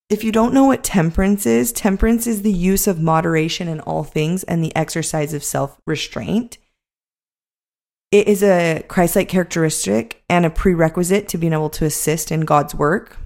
If 0.09 0.25
you 0.25 0.33
don't 0.33 0.53
know 0.53 0.67
what 0.67 0.85
temperance 0.85 1.47
is, 1.47 1.73
temperance 1.73 2.27
is 2.27 2.43
the 2.43 2.53
use 2.53 2.87
of 2.87 3.01
moderation 3.01 3.69
in 3.69 3.81
all 3.81 4.05
things 4.05 4.45
and 4.45 4.63
the 4.63 4.75
exercise 4.77 5.33
of 5.33 5.43
self 5.43 5.81
restraint. 5.87 6.59
It 8.11 8.29
is 8.29 8.43
a 8.43 8.85
Christ 8.89 9.17
like 9.17 9.29
characteristic 9.29 10.23
and 10.29 10.45
a 10.45 10.51
prerequisite 10.51 11.29
to 11.29 11.39
being 11.39 11.55
able 11.55 11.71
to 11.71 11.87
assist 11.87 12.31
in 12.31 12.43
God's 12.43 12.75
work. 12.75 13.17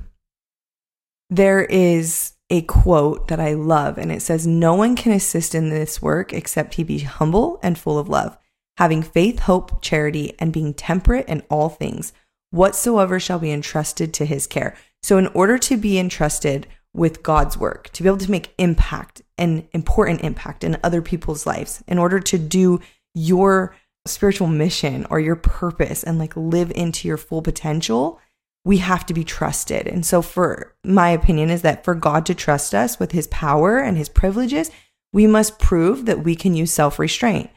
There 1.28 1.64
is 1.64 2.35
a 2.50 2.62
quote 2.62 3.28
that 3.28 3.40
I 3.40 3.54
love, 3.54 3.98
and 3.98 4.12
it 4.12 4.22
says, 4.22 4.46
No 4.46 4.74
one 4.74 4.94
can 4.94 5.12
assist 5.12 5.54
in 5.54 5.68
this 5.70 6.00
work 6.00 6.32
except 6.32 6.74
he 6.74 6.84
be 6.84 7.00
humble 7.00 7.58
and 7.62 7.78
full 7.78 7.98
of 7.98 8.08
love, 8.08 8.38
having 8.76 9.02
faith, 9.02 9.40
hope, 9.40 9.82
charity, 9.82 10.34
and 10.38 10.52
being 10.52 10.72
temperate 10.72 11.28
in 11.28 11.42
all 11.50 11.68
things. 11.68 12.12
Whatsoever 12.50 13.18
shall 13.18 13.38
be 13.38 13.50
entrusted 13.50 14.14
to 14.14 14.24
his 14.24 14.46
care. 14.46 14.76
So, 15.02 15.18
in 15.18 15.26
order 15.28 15.58
to 15.58 15.76
be 15.76 15.98
entrusted 15.98 16.66
with 16.94 17.22
God's 17.22 17.58
work, 17.58 17.90
to 17.92 18.02
be 18.02 18.08
able 18.08 18.18
to 18.18 18.30
make 18.30 18.54
impact 18.58 19.22
and 19.36 19.66
important 19.72 20.22
impact 20.22 20.64
in 20.64 20.78
other 20.82 21.02
people's 21.02 21.46
lives, 21.46 21.82
in 21.86 21.98
order 21.98 22.20
to 22.20 22.38
do 22.38 22.80
your 23.14 23.74
spiritual 24.06 24.46
mission 24.46 25.06
or 25.10 25.18
your 25.18 25.36
purpose 25.36 26.04
and 26.04 26.18
like 26.18 26.36
live 26.36 26.70
into 26.74 27.08
your 27.08 27.16
full 27.16 27.42
potential, 27.42 28.20
we 28.66 28.78
have 28.78 29.06
to 29.06 29.14
be 29.14 29.22
trusted. 29.22 29.86
And 29.86 30.04
so, 30.04 30.20
for 30.20 30.74
my 30.82 31.10
opinion, 31.10 31.50
is 31.50 31.62
that 31.62 31.84
for 31.84 31.94
God 31.94 32.26
to 32.26 32.34
trust 32.34 32.74
us 32.74 32.98
with 32.98 33.12
his 33.12 33.28
power 33.28 33.78
and 33.78 33.96
his 33.96 34.08
privileges, 34.08 34.72
we 35.12 35.28
must 35.28 35.60
prove 35.60 36.04
that 36.06 36.24
we 36.24 36.34
can 36.34 36.56
use 36.56 36.72
self 36.72 36.98
restraint. 36.98 37.48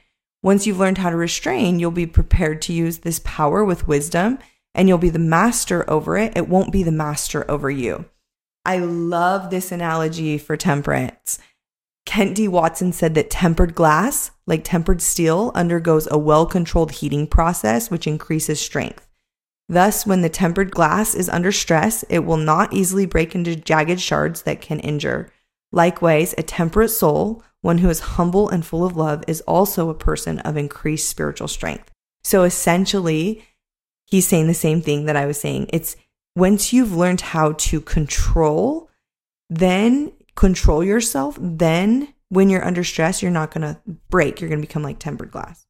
Once 0.43 0.67
you've 0.67 0.77
learned 0.77 0.99
how 0.99 1.09
to 1.09 1.15
restrain, 1.15 1.79
you'll 1.79 1.89
be 1.89 2.05
prepared 2.05 2.61
to 2.61 2.73
use 2.73 2.99
this 2.99 3.19
power 3.23 3.65
with 3.65 3.87
wisdom 3.87 4.37
and 4.75 4.87
you'll 4.87 4.99
be 4.99 5.09
the 5.09 5.17
master 5.17 5.89
over 5.89 6.15
it. 6.15 6.37
It 6.37 6.47
won't 6.47 6.71
be 6.71 6.83
the 6.83 6.91
master 6.91 7.49
over 7.49 7.71
you. 7.71 8.05
I 8.63 8.77
love 8.77 9.49
this 9.49 9.71
analogy 9.71 10.37
for 10.37 10.55
temperance. 10.55 11.39
Kent 12.05 12.35
D. 12.35 12.47
Watson 12.47 12.93
said 12.93 13.15
that 13.15 13.31
tempered 13.31 13.73
glass, 13.73 14.29
like 14.45 14.63
tempered 14.63 15.01
steel, 15.01 15.51
undergoes 15.55 16.07
a 16.11 16.19
well 16.19 16.45
controlled 16.45 16.91
heating 16.91 17.25
process 17.25 17.89
which 17.89 18.05
increases 18.05 18.61
strength. 18.61 19.08
Thus, 19.71 20.05
when 20.05 20.21
the 20.21 20.29
tempered 20.29 20.71
glass 20.71 21.13
is 21.13 21.29
under 21.29 21.51
stress, 21.51 22.03
it 22.09 22.19
will 22.25 22.37
not 22.37 22.73
easily 22.73 23.05
break 23.05 23.35
into 23.35 23.55
jagged 23.55 24.01
shards 24.01 24.41
that 24.41 24.61
can 24.61 24.79
injure. 24.79 25.31
Likewise, 25.71 26.33
a 26.37 26.43
temperate 26.43 26.89
soul, 26.89 27.43
one 27.61 27.77
who 27.77 27.89
is 27.89 27.99
humble 27.99 28.49
and 28.49 28.65
full 28.65 28.83
of 28.83 28.97
love, 28.97 29.23
is 29.27 29.41
also 29.41 29.89
a 29.89 29.93
person 29.93 30.39
of 30.39 30.57
increased 30.57 31.07
spiritual 31.07 31.47
strength. 31.47 31.91
So 32.23 32.43
essentially, 32.43 33.45
he's 34.05 34.27
saying 34.27 34.47
the 34.47 34.55
same 34.55 34.81
thing 34.81 35.05
that 35.05 35.15
I 35.15 35.27
was 35.27 35.39
saying. 35.39 35.69
It's 35.71 35.95
once 36.35 36.73
you've 36.73 36.95
learned 36.95 37.21
how 37.21 37.51
to 37.53 37.79
control, 37.79 38.89
then 39.51 40.13
control 40.35 40.83
yourself, 40.83 41.37
then 41.39 42.11
when 42.29 42.49
you're 42.49 42.65
under 42.65 42.83
stress, 42.83 43.21
you're 43.21 43.29
not 43.29 43.51
going 43.51 43.61
to 43.61 43.79
break. 44.09 44.41
You're 44.41 44.49
going 44.49 44.61
to 44.61 44.67
become 44.67 44.83
like 44.83 44.97
tempered 44.97 45.31
glass. 45.31 45.67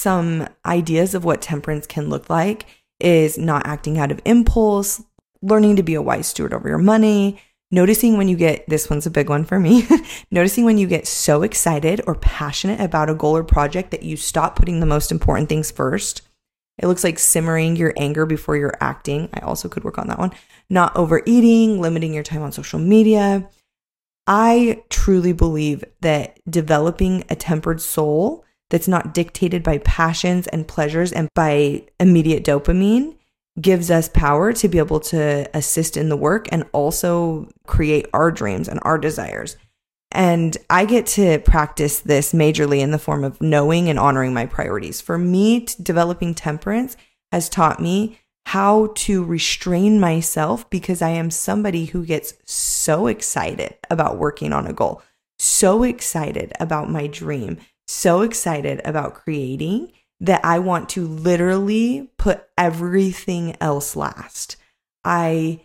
Some 0.00 0.48
ideas 0.64 1.14
of 1.14 1.26
what 1.26 1.42
temperance 1.42 1.86
can 1.86 2.08
look 2.08 2.30
like 2.30 2.64
is 3.00 3.36
not 3.36 3.66
acting 3.66 3.98
out 3.98 4.10
of 4.10 4.18
impulse, 4.24 5.02
learning 5.42 5.76
to 5.76 5.82
be 5.82 5.92
a 5.92 6.00
wise 6.00 6.26
steward 6.26 6.54
over 6.54 6.70
your 6.70 6.78
money, 6.78 7.38
noticing 7.70 8.16
when 8.16 8.26
you 8.26 8.34
get 8.34 8.66
this 8.66 8.88
one's 8.88 9.04
a 9.04 9.10
big 9.10 9.28
one 9.28 9.44
for 9.44 9.60
me 9.60 9.86
noticing 10.30 10.64
when 10.64 10.78
you 10.78 10.86
get 10.86 11.06
so 11.06 11.42
excited 11.42 12.00
or 12.06 12.14
passionate 12.14 12.80
about 12.80 13.10
a 13.10 13.14
goal 13.14 13.36
or 13.36 13.44
project 13.44 13.90
that 13.90 14.02
you 14.02 14.16
stop 14.16 14.56
putting 14.56 14.80
the 14.80 14.86
most 14.86 15.12
important 15.12 15.50
things 15.50 15.70
first. 15.70 16.22
It 16.78 16.86
looks 16.86 17.04
like 17.04 17.18
simmering 17.18 17.76
your 17.76 17.92
anger 17.98 18.24
before 18.24 18.56
you're 18.56 18.78
acting. 18.80 19.28
I 19.34 19.40
also 19.40 19.68
could 19.68 19.84
work 19.84 19.98
on 19.98 20.08
that 20.08 20.18
one 20.18 20.32
not 20.70 20.96
overeating, 20.96 21.78
limiting 21.78 22.14
your 22.14 22.22
time 22.22 22.40
on 22.40 22.52
social 22.52 22.78
media. 22.78 23.50
I 24.26 24.82
truly 24.88 25.34
believe 25.34 25.84
that 26.00 26.38
developing 26.48 27.24
a 27.28 27.36
tempered 27.36 27.82
soul 27.82 28.46
that's 28.70 28.88
not 28.88 29.12
dictated 29.12 29.62
by 29.62 29.78
passions 29.78 30.46
and 30.46 30.66
pleasures 30.66 31.12
and 31.12 31.28
by 31.34 31.84
immediate 31.98 32.44
dopamine 32.44 33.16
gives 33.60 33.90
us 33.90 34.08
power 34.08 34.52
to 34.52 34.68
be 34.68 34.78
able 34.78 35.00
to 35.00 35.48
assist 35.54 35.96
in 35.96 36.08
the 36.08 36.16
work 36.16 36.48
and 36.50 36.64
also 36.72 37.48
create 37.66 38.06
our 38.14 38.30
dreams 38.30 38.68
and 38.68 38.80
our 38.82 38.96
desires. 38.96 39.56
And 40.12 40.56
I 40.68 40.86
get 40.86 41.06
to 41.06 41.38
practice 41.40 42.00
this 42.00 42.32
majorly 42.32 42.80
in 42.80 42.90
the 42.90 42.98
form 42.98 43.22
of 43.22 43.40
knowing 43.40 43.88
and 43.88 43.98
honoring 43.98 44.34
my 44.34 44.46
priorities. 44.46 45.00
For 45.00 45.18
me, 45.18 45.66
developing 45.82 46.34
temperance 46.34 46.96
has 47.30 47.48
taught 47.48 47.80
me 47.80 48.18
how 48.46 48.90
to 48.96 49.22
restrain 49.22 50.00
myself 50.00 50.68
because 50.70 51.02
I 51.02 51.10
am 51.10 51.30
somebody 51.30 51.84
who 51.86 52.04
gets 52.04 52.34
so 52.44 53.06
excited 53.06 53.76
about 53.90 54.18
working 54.18 54.52
on 54.52 54.66
a 54.66 54.72
goal, 54.72 55.02
so 55.38 55.84
excited 55.84 56.52
about 56.58 56.90
my 56.90 57.06
dream, 57.06 57.58
so 57.90 58.22
excited 58.22 58.80
about 58.84 59.14
creating 59.14 59.92
that 60.20 60.44
I 60.44 60.58
want 60.58 60.88
to 60.90 61.06
literally 61.06 62.10
put 62.18 62.44
everything 62.56 63.56
else 63.60 63.96
last. 63.96 64.56
I 65.04 65.64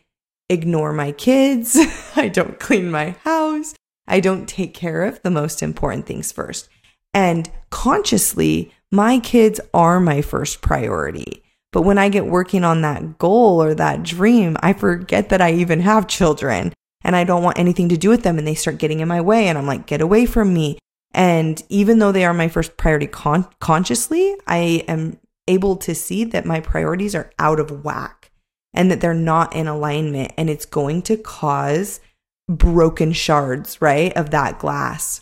ignore 0.49 0.93
my 0.93 1.11
kids. 1.11 1.77
I 2.15 2.29
don't 2.29 2.59
clean 2.59 2.89
my 2.89 3.11
house. 3.23 3.75
I 4.07 4.19
don't 4.19 4.47
take 4.47 4.73
care 4.73 5.03
of 5.03 5.21
the 5.23 5.31
most 5.31 5.61
important 5.61 6.05
things 6.05 6.31
first. 6.31 6.69
And 7.13 7.49
consciously, 7.69 8.73
my 8.91 9.19
kids 9.19 9.59
are 9.73 9.99
my 9.99 10.21
first 10.21 10.61
priority. 10.61 11.43
But 11.71 11.81
when 11.81 11.97
I 11.97 12.09
get 12.09 12.25
working 12.25 12.63
on 12.63 12.81
that 12.81 13.17
goal 13.17 13.61
or 13.61 13.73
that 13.75 14.03
dream, 14.03 14.55
I 14.61 14.73
forget 14.73 15.29
that 15.29 15.41
I 15.41 15.53
even 15.53 15.81
have 15.81 16.07
children 16.07 16.71
and 17.03 17.15
I 17.15 17.23
don't 17.23 17.43
want 17.43 17.59
anything 17.59 17.89
to 17.89 17.97
do 17.97 18.09
with 18.09 18.23
them. 18.23 18.37
And 18.37 18.47
they 18.47 18.55
start 18.55 18.77
getting 18.77 19.01
in 19.01 19.07
my 19.07 19.21
way. 19.21 19.47
And 19.47 19.57
I'm 19.57 19.67
like, 19.67 19.85
get 19.85 20.01
away 20.01 20.25
from 20.25 20.53
me. 20.53 20.77
And 21.15 21.63
even 21.69 21.99
though 21.99 22.11
they 22.11 22.25
are 22.25 22.33
my 22.33 22.49
first 22.49 22.75
priority 22.75 23.07
con- 23.07 23.47
consciously, 23.59 24.35
I 24.45 24.83
am 24.89 25.17
able 25.47 25.77
to 25.77 25.95
see 25.95 26.25
that 26.25 26.45
my 26.45 26.59
priorities 26.59 27.15
are 27.15 27.31
out 27.39 27.57
of 27.59 27.85
whack 27.85 28.31
and 28.73 28.91
that 28.91 28.99
they're 28.99 29.13
not 29.13 29.55
in 29.55 29.65
alignment. 29.65 30.33
And 30.37 30.49
it's 30.49 30.65
going 30.65 31.03
to 31.03 31.15
cause 31.15 32.01
broken 32.49 33.13
shards, 33.13 33.81
right, 33.81 34.11
of 34.17 34.31
that 34.31 34.59
glass. 34.59 35.21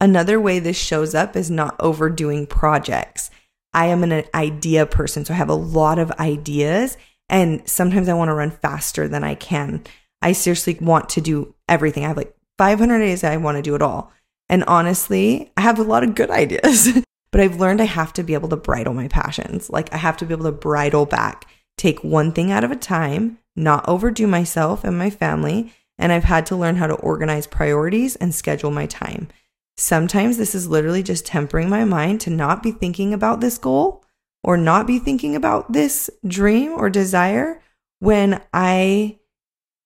Another 0.00 0.40
way 0.40 0.58
this 0.58 0.76
shows 0.76 1.14
up 1.14 1.36
is 1.36 1.48
not 1.48 1.76
overdoing 1.78 2.48
projects. 2.48 3.30
I 3.72 3.86
am 3.86 4.02
an 4.02 4.24
idea 4.34 4.84
person, 4.84 5.24
so 5.24 5.32
I 5.32 5.36
have 5.36 5.48
a 5.48 5.54
lot 5.54 6.00
of 6.00 6.10
ideas, 6.12 6.96
and 7.28 7.68
sometimes 7.68 8.08
I 8.08 8.14
want 8.14 8.30
to 8.30 8.34
run 8.34 8.50
faster 8.50 9.06
than 9.06 9.22
I 9.22 9.34
can. 9.34 9.84
I 10.22 10.32
seriously 10.32 10.76
want 10.80 11.08
to 11.10 11.20
do 11.20 11.54
everything. 11.68 12.04
I 12.04 12.08
have 12.08 12.16
like 12.16 12.34
500 12.58 12.98
days, 12.98 13.22
I 13.22 13.36
want 13.36 13.56
to 13.56 13.62
do 13.62 13.74
it 13.74 13.82
all. 13.82 14.12
And 14.48 14.64
honestly, 14.64 15.52
I 15.56 15.62
have 15.62 15.78
a 15.78 15.84
lot 15.84 16.02
of 16.02 16.14
good 16.14 16.30
ideas, 16.42 17.02
but 17.30 17.40
I've 17.40 17.60
learned 17.60 17.80
I 17.80 17.86
have 17.86 18.12
to 18.14 18.22
be 18.22 18.34
able 18.34 18.48
to 18.50 18.56
bridle 18.56 18.94
my 18.94 19.08
passions. 19.08 19.70
Like, 19.70 19.92
I 19.92 19.96
have 19.96 20.16
to 20.18 20.26
be 20.26 20.34
able 20.34 20.46
to 20.46 20.52
bridle 20.52 21.06
back, 21.06 21.46
take 21.76 22.02
one 22.02 22.32
thing 22.32 22.50
out 22.50 22.64
of 22.64 22.70
a 22.70 22.76
time, 22.76 23.38
not 23.56 23.88
overdo 23.88 24.26
myself 24.26 24.84
and 24.84 24.96
my 24.96 25.10
family. 25.10 25.72
And 25.98 26.12
I've 26.12 26.24
had 26.24 26.46
to 26.46 26.56
learn 26.56 26.76
how 26.76 26.86
to 26.86 26.94
organize 26.94 27.46
priorities 27.46 28.14
and 28.16 28.34
schedule 28.34 28.70
my 28.70 28.86
time. 28.86 29.28
Sometimes 29.76 30.36
this 30.36 30.54
is 30.54 30.68
literally 30.68 31.02
just 31.02 31.26
tempering 31.26 31.68
my 31.68 31.84
mind 31.84 32.20
to 32.22 32.30
not 32.30 32.62
be 32.62 32.72
thinking 32.72 33.12
about 33.12 33.40
this 33.40 33.58
goal 33.58 34.04
or 34.42 34.56
not 34.56 34.86
be 34.86 34.98
thinking 34.98 35.36
about 35.36 35.72
this 35.72 36.08
dream 36.26 36.72
or 36.72 36.88
desire 36.90 37.62
when 38.00 38.40
I 38.52 39.18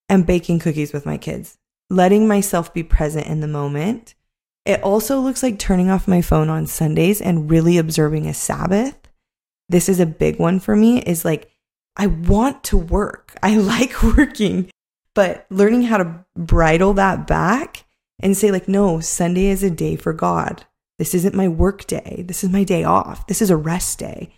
am 0.08 0.22
baking 0.22 0.58
cookies 0.58 0.92
with 0.92 1.06
my 1.06 1.16
kids, 1.16 1.58
letting 1.90 2.28
myself 2.28 2.72
be 2.72 2.82
present 2.82 3.26
in 3.26 3.40
the 3.40 3.48
moment. 3.48 4.14
It 4.64 4.82
also 4.82 5.20
looks 5.20 5.42
like 5.42 5.58
turning 5.58 5.90
off 5.90 6.06
my 6.06 6.22
phone 6.22 6.48
on 6.48 6.66
Sundays 6.66 7.20
and 7.20 7.50
really 7.50 7.78
observing 7.78 8.26
a 8.26 8.34
Sabbath. 8.34 8.96
This 9.68 9.88
is 9.88 9.98
a 9.98 10.06
big 10.06 10.38
one 10.38 10.60
for 10.60 10.76
me 10.76 11.00
is 11.00 11.24
like, 11.24 11.50
I 11.96 12.06
want 12.06 12.62
to 12.64 12.76
work. 12.76 13.36
I 13.42 13.56
like 13.56 14.02
working, 14.02 14.70
but 15.14 15.46
learning 15.50 15.82
how 15.82 15.98
to 15.98 16.24
bridle 16.36 16.94
that 16.94 17.26
back 17.26 17.84
and 18.20 18.36
say, 18.36 18.52
like, 18.52 18.68
no, 18.68 19.00
Sunday 19.00 19.46
is 19.46 19.62
a 19.62 19.70
day 19.70 19.96
for 19.96 20.12
God. 20.12 20.64
This 20.98 21.14
isn't 21.14 21.34
my 21.34 21.48
work 21.48 21.86
day. 21.86 22.24
This 22.26 22.44
is 22.44 22.50
my 22.50 22.62
day 22.62 22.84
off. 22.84 23.26
This 23.26 23.42
is 23.42 23.50
a 23.50 23.56
rest 23.56 23.98
day. 23.98 24.32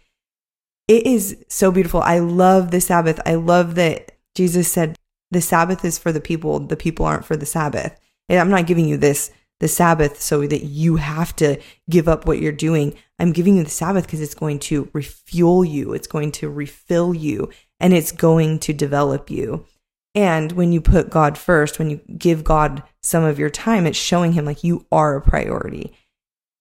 It 0.89 1.07
is 1.07 1.37
so 1.49 1.71
beautiful. 1.71 2.01
I 2.01 2.19
love 2.21 2.71
the 2.71 2.81
Sabbath. 2.81 3.21
I 3.27 3.35
love 3.35 3.75
that 3.75 4.13
Jesus 4.35 4.71
said 4.71 4.97
the 5.31 5.41
Sabbath 5.41 5.85
is 5.85 5.99
for 5.99 6.13
the 6.13 6.21
people, 6.21 6.61
the 6.61 6.77
people 6.77 7.05
aren't 7.05 7.25
for 7.25 7.37
the 7.37 7.47
Sabbath. 7.47 7.99
I'm 8.31 8.51
not 8.51 8.67
giving 8.67 8.87
you 8.87 8.97
this, 8.97 9.31
the 9.61 9.69
Sabbath, 9.69 10.21
so 10.21 10.47
that 10.47 10.65
you 10.65 10.97
have 10.97 11.35
to 11.37 11.61
give 11.89 12.09
up 12.09 12.27
what 12.27 12.41
you're 12.41 12.53
doing. 12.53 12.95
I'm 13.19 13.33
giving 13.33 13.57
you 13.57 13.65
the 13.65 13.71
Sabbath 13.71 14.05
because 14.07 14.21
it's 14.21 14.35
going 14.35 14.59
to 14.61 14.91
refuel 14.93 15.65
you, 15.65 15.93
it's 15.93 16.07
going 16.07 16.33
to 16.33 16.49
refill 16.49 17.15
you, 17.15 17.51
and 17.81 17.93
it's 17.93 18.13
going 18.13 18.59
to 18.61 18.73
develop 18.73 19.31
you. 19.31 19.67
And 20.15 20.53
when 20.53 20.73
you 20.73 20.81
put 20.81 21.11
God 21.11 21.37
first, 21.37 21.79
when 21.79 21.91
you 21.91 22.01
give 22.17 22.45
God 22.45 22.83
some 23.03 23.25
of 23.25 23.39
your 23.39 23.51
time, 23.51 23.87
it's 23.87 23.99
showing 23.99 24.33
him 24.33 24.45
like 24.45 24.63
you 24.63 24.87
are 24.93 25.17
a 25.17 25.21
priority. 25.21 25.97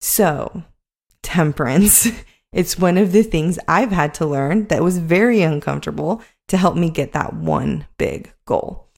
So, 0.01 0.63
temperance. 1.21 2.07
It's 2.53 2.77
one 2.77 2.99
of 2.99 3.11
the 3.11 3.23
things 3.23 3.57
I've 3.67 3.91
had 3.91 4.13
to 4.15 4.27
learn 4.27 4.67
that 4.67 4.83
was 4.83 4.99
very 4.99 5.41
uncomfortable 5.41 6.21
to 6.49 6.57
help 6.57 6.75
me 6.75 6.91
get 6.91 7.13
that 7.13 7.33
one 7.33 7.87
big 7.97 8.31
goal. 8.45 8.89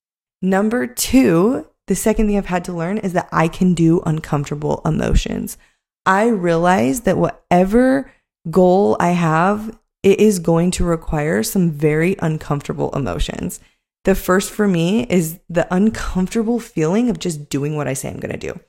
Number 0.41 0.85
two, 0.85 1.65
the 1.87 1.95
second 1.95 2.27
thing 2.27 2.37
I've 2.37 2.47
had 2.47 2.65
to 2.65 2.73
learn 2.73 2.97
is 2.97 3.13
that 3.13 3.29
I 3.31 3.47
can 3.47 3.73
do 3.73 4.01
uncomfortable 4.05 4.81
emotions. 4.85 5.57
I 6.05 6.27
realize 6.27 7.01
that 7.01 7.17
whatever 7.17 8.11
goal 8.49 8.97
I 8.99 9.09
have, 9.09 9.77
it 10.03 10.19
is 10.19 10.39
going 10.39 10.71
to 10.71 10.83
require 10.83 11.43
some 11.43 11.71
very 11.71 12.15
uncomfortable 12.19 12.91
emotions. 12.95 13.59
The 14.03 14.15
first 14.15 14.51
for 14.51 14.67
me 14.67 15.03
is 15.03 15.39
the 15.49 15.67
uncomfortable 15.73 16.59
feeling 16.59 17.09
of 17.09 17.19
just 17.19 17.49
doing 17.49 17.75
what 17.75 17.87
I 17.87 17.93
say 17.93 18.09
I'm 18.09 18.19
going 18.19 18.31
to 18.31 18.53
do. 18.53 18.59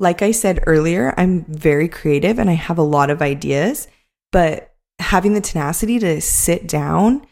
Like 0.00 0.22
I 0.22 0.32
said 0.32 0.64
earlier, 0.66 1.14
I'm 1.16 1.44
very 1.44 1.88
creative 1.88 2.38
and 2.38 2.50
I 2.50 2.54
have 2.54 2.78
a 2.78 2.82
lot 2.82 3.10
of 3.10 3.22
ideas, 3.22 3.86
but 4.32 4.74
having 4.98 5.34
the 5.34 5.40
tenacity 5.40 5.98
to 5.98 6.20
sit 6.20 6.66
down 6.66 7.26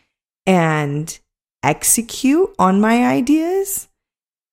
and 0.47 1.19
execute 1.62 2.55
on 2.59 2.81
my 2.81 3.07
ideas 3.07 3.88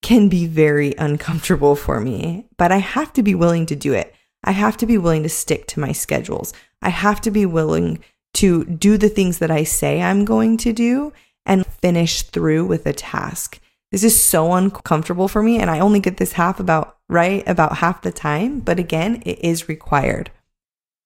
can 0.05 0.29
be 0.29 0.45
very 0.45 0.93
uncomfortable 0.99 1.75
for 1.75 1.99
me, 1.99 2.45
but 2.57 2.71
I 2.71 2.77
have 2.77 3.11
to 3.13 3.23
be 3.23 3.33
willing 3.33 3.65
to 3.65 3.75
do 3.75 3.93
it. 3.93 4.13
I 4.43 4.51
have 4.51 4.77
to 4.77 4.85
be 4.85 4.99
willing 4.99 5.23
to 5.23 5.29
stick 5.29 5.65
to 5.69 5.79
my 5.79 5.93
schedules. 5.93 6.53
I 6.79 6.89
have 6.89 7.19
to 7.21 7.31
be 7.31 7.47
willing 7.47 8.03
to 8.35 8.65
do 8.65 8.99
the 8.99 9.09
things 9.09 9.39
that 9.39 9.49
I 9.49 9.63
say 9.63 10.03
I'm 10.03 10.23
going 10.23 10.57
to 10.57 10.73
do 10.73 11.11
and 11.43 11.65
finish 11.65 12.21
through 12.21 12.67
with 12.67 12.85
a 12.85 12.93
task. 12.93 13.59
This 13.91 14.03
is 14.03 14.23
so 14.23 14.53
uncomfortable 14.53 15.27
for 15.27 15.41
me 15.41 15.57
and 15.57 15.71
I 15.71 15.79
only 15.79 15.99
get 15.99 16.17
this 16.17 16.33
half 16.33 16.59
about 16.59 16.97
right 17.09 17.43
about 17.47 17.77
half 17.77 18.03
the 18.03 18.11
time, 18.11 18.59
but 18.59 18.77
again, 18.77 19.23
it 19.25 19.39
is 19.43 19.67
required. 19.67 20.29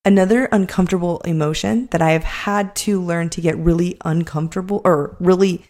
Another 0.04 0.50
uncomfortable 0.52 1.22
emotion 1.22 1.88
that 1.92 2.02
I 2.02 2.12
have 2.12 2.26
had 2.26 2.76
to 2.84 3.02
learn 3.02 3.30
to 3.30 3.40
get 3.40 3.56
really 3.56 3.96
uncomfortable 4.04 4.82
or 4.84 5.16
really 5.22 5.64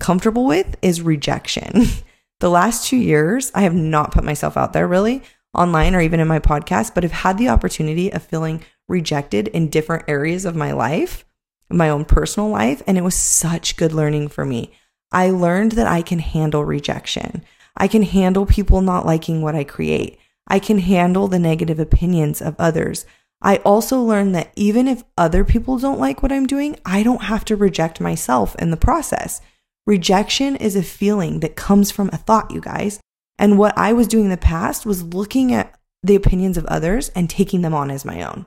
comfortable 0.00 0.46
with 0.46 0.74
is 0.80 1.02
rejection. 1.02 1.84
the 2.42 2.50
last 2.50 2.88
2 2.88 2.96
years, 2.96 3.52
I 3.54 3.62
have 3.62 3.74
not 3.74 4.12
put 4.12 4.24
myself 4.24 4.56
out 4.56 4.72
there 4.72 4.88
really 4.88 5.22
online 5.54 5.94
or 5.94 6.00
even 6.00 6.18
in 6.18 6.26
my 6.26 6.40
podcast, 6.40 6.92
but 6.92 7.04
have 7.04 7.12
had 7.12 7.38
the 7.38 7.48
opportunity 7.48 8.12
of 8.12 8.22
feeling 8.22 8.64
rejected 8.88 9.46
in 9.48 9.68
different 9.68 10.04
areas 10.08 10.44
of 10.44 10.56
my 10.56 10.72
life, 10.72 11.24
my 11.70 11.88
own 11.88 12.04
personal 12.04 12.48
life, 12.48 12.82
and 12.84 12.98
it 12.98 13.04
was 13.04 13.14
such 13.14 13.76
good 13.76 13.92
learning 13.92 14.26
for 14.26 14.44
me. 14.44 14.72
I 15.12 15.30
learned 15.30 15.72
that 15.72 15.86
I 15.86 16.02
can 16.02 16.18
handle 16.18 16.64
rejection. 16.64 17.44
I 17.76 17.86
can 17.86 18.02
handle 18.02 18.44
people 18.44 18.82
not 18.82 19.06
liking 19.06 19.40
what 19.40 19.54
I 19.54 19.62
create. 19.62 20.18
I 20.48 20.58
can 20.58 20.78
handle 20.78 21.28
the 21.28 21.38
negative 21.38 21.78
opinions 21.78 22.42
of 22.42 22.56
others. 22.58 23.06
I 23.40 23.58
also 23.58 24.02
learned 24.02 24.34
that 24.34 24.52
even 24.56 24.88
if 24.88 25.04
other 25.16 25.44
people 25.44 25.78
don't 25.78 26.00
like 26.00 26.24
what 26.24 26.32
I'm 26.32 26.46
doing, 26.46 26.76
I 26.84 27.04
don't 27.04 27.22
have 27.22 27.44
to 27.46 27.56
reject 27.56 28.00
myself 28.00 28.56
in 28.56 28.72
the 28.72 28.76
process. 28.76 29.40
Rejection 29.86 30.56
is 30.56 30.76
a 30.76 30.82
feeling 30.82 31.40
that 31.40 31.56
comes 31.56 31.90
from 31.90 32.08
a 32.12 32.16
thought, 32.16 32.50
you 32.50 32.60
guys. 32.60 33.00
And 33.38 33.58
what 33.58 33.76
I 33.76 33.92
was 33.92 34.06
doing 34.06 34.24
in 34.24 34.30
the 34.30 34.36
past 34.36 34.86
was 34.86 35.02
looking 35.02 35.52
at 35.52 35.78
the 36.02 36.14
opinions 36.14 36.56
of 36.56 36.66
others 36.66 37.08
and 37.10 37.28
taking 37.28 37.62
them 37.62 37.74
on 37.74 37.90
as 37.90 38.04
my 38.04 38.22
own. 38.22 38.46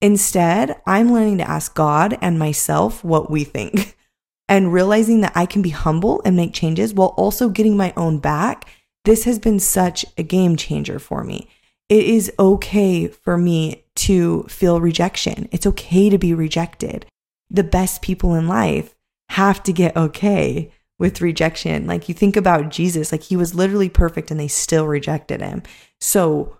Instead, 0.00 0.80
I'm 0.86 1.12
learning 1.12 1.38
to 1.38 1.50
ask 1.50 1.74
God 1.74 2.16
and 2.20 2.38
myself 2.38 3.02
what 3.02 3.30
we 3.30 3.44
think. 3.44 3.96
and 4.48 4.72
realizing 4.72 5.20
that 5.20 5.32
I 5.34 5.46
can 5.46 5.60
be 5.62 5.70
humble 5.70 6.22
and 6.24 6.36
make 6.36 6.54
changes 6.54 6.94
while 6.94 7.14
also 7.16 7.48
getting 7.48 7.76
my 7.76 7.92
own 7.96 8.18
back, 8.18 8.70
this 9.04 9.24
has 9.24 9.38
been 9.38 9.60
such 9.60 10.06
a 10.16 10.22
game 10.22 10.56
changer 10.56 10.98
for 10.98 11.22
me. 11.22 11.48
It 11.88 12.04
is 12.04 12.32
okay 12.38 13.08
for 13.08 13.36
me 13.36 13.84
to 13.96 14.44
feel 14.44 14.80
rejection. 14.80 15.48
It's 15.52 15.66
okay 15.66 16.08
to 16.08 16.18
be 16.18 16.34
rejected. 16.34 17.06
The 17.50 17.64
best 17.64 18.02
people 18.02 18.34
in 18.34 18.46
life 18.46 18.94
have 19.30 19.62
to 19.64 19.72
get 19.72 19.96
okay 19.96 20.72
with 20.98 21.20
rejection. 21.20 21.86
Like 21.86 22.08
you 22.08 22.14
think 22.14 22.36
about 22.36 22.70
Jesus, 22.70 23.12
like 23.12 23.22
he 23.22 23.36
was 23.36 23.54
literally 23.54 23.88
perfect 23.88 24.30
and 24.30 24.40
they 24.40 24.48
still 24.48 24.86
rejected 24.86 25.40
him. 25.40 25.62
So 26.00 26.58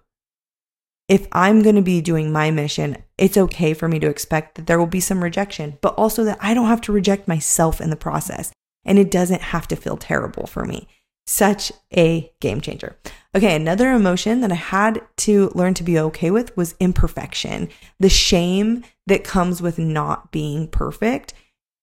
if 1.08 1.26
I'm 1.32 1.62
going 1.62 1.76
to 1.76 1.82
be 1.82 2.00
doing 2.00 2.30
my 2.30 2.50
mission, 2.50 2.98
it's 3.16 3.38
okay 3.38 3.72
for 3.74 3.88
me 3.88 3.98
to 3.98 4.08
expect 4.08 4.54
that 4.54 4.66
there 4.66 4.78
will 4.78 4.86
be 4.86 5.00
some 5.00 5.24
rejection, 5.24 5.78
but 5.80 5.94
also 5.94 6.22
that 6.24 6.38
I 6.40 6.54
don't 6.54 6.66
have 6.66 6.82
to 6.82 6.92
reject 6.92 7.26
myself 7.26 7.80
in 7.80 7.90
the 7.90 7.96
process. 7.96 8.52
And 8.84 8.98
it 8.98 9.10
doesn't 9.10 9.42
have 9.42 9.66
to 9.68 9.76
feel 9.76 9.96
terrible 9.96 10.46
for 10.46 10.64
me. 10.64 10.86
Such 11.26 11.72
a 11.94 12.32
game 12.40 12.60
changer. 12.60 12.96
Okay, 13.34 13.54
another 13.54 13.92
emotion 13.92 14.40
that 14.40 14.52
I 14.52 14.56
had 14.56 15.02
to 15.18 15.50
learn 15.54 15.74
to 15.74 15.82
be 15.82 15.98
okay 15.98 16.30
with 16.30 16.56
was 16.56 16.74
imperfection, 16.80 17.68
the 17.98 18.08
shame 18.08 18.84
that 19.06 19.24
comes 19.24 19.60
with 19.60 19.78
not 19.78 20.30
being 20.30 20.68
perfect 20.68 21.34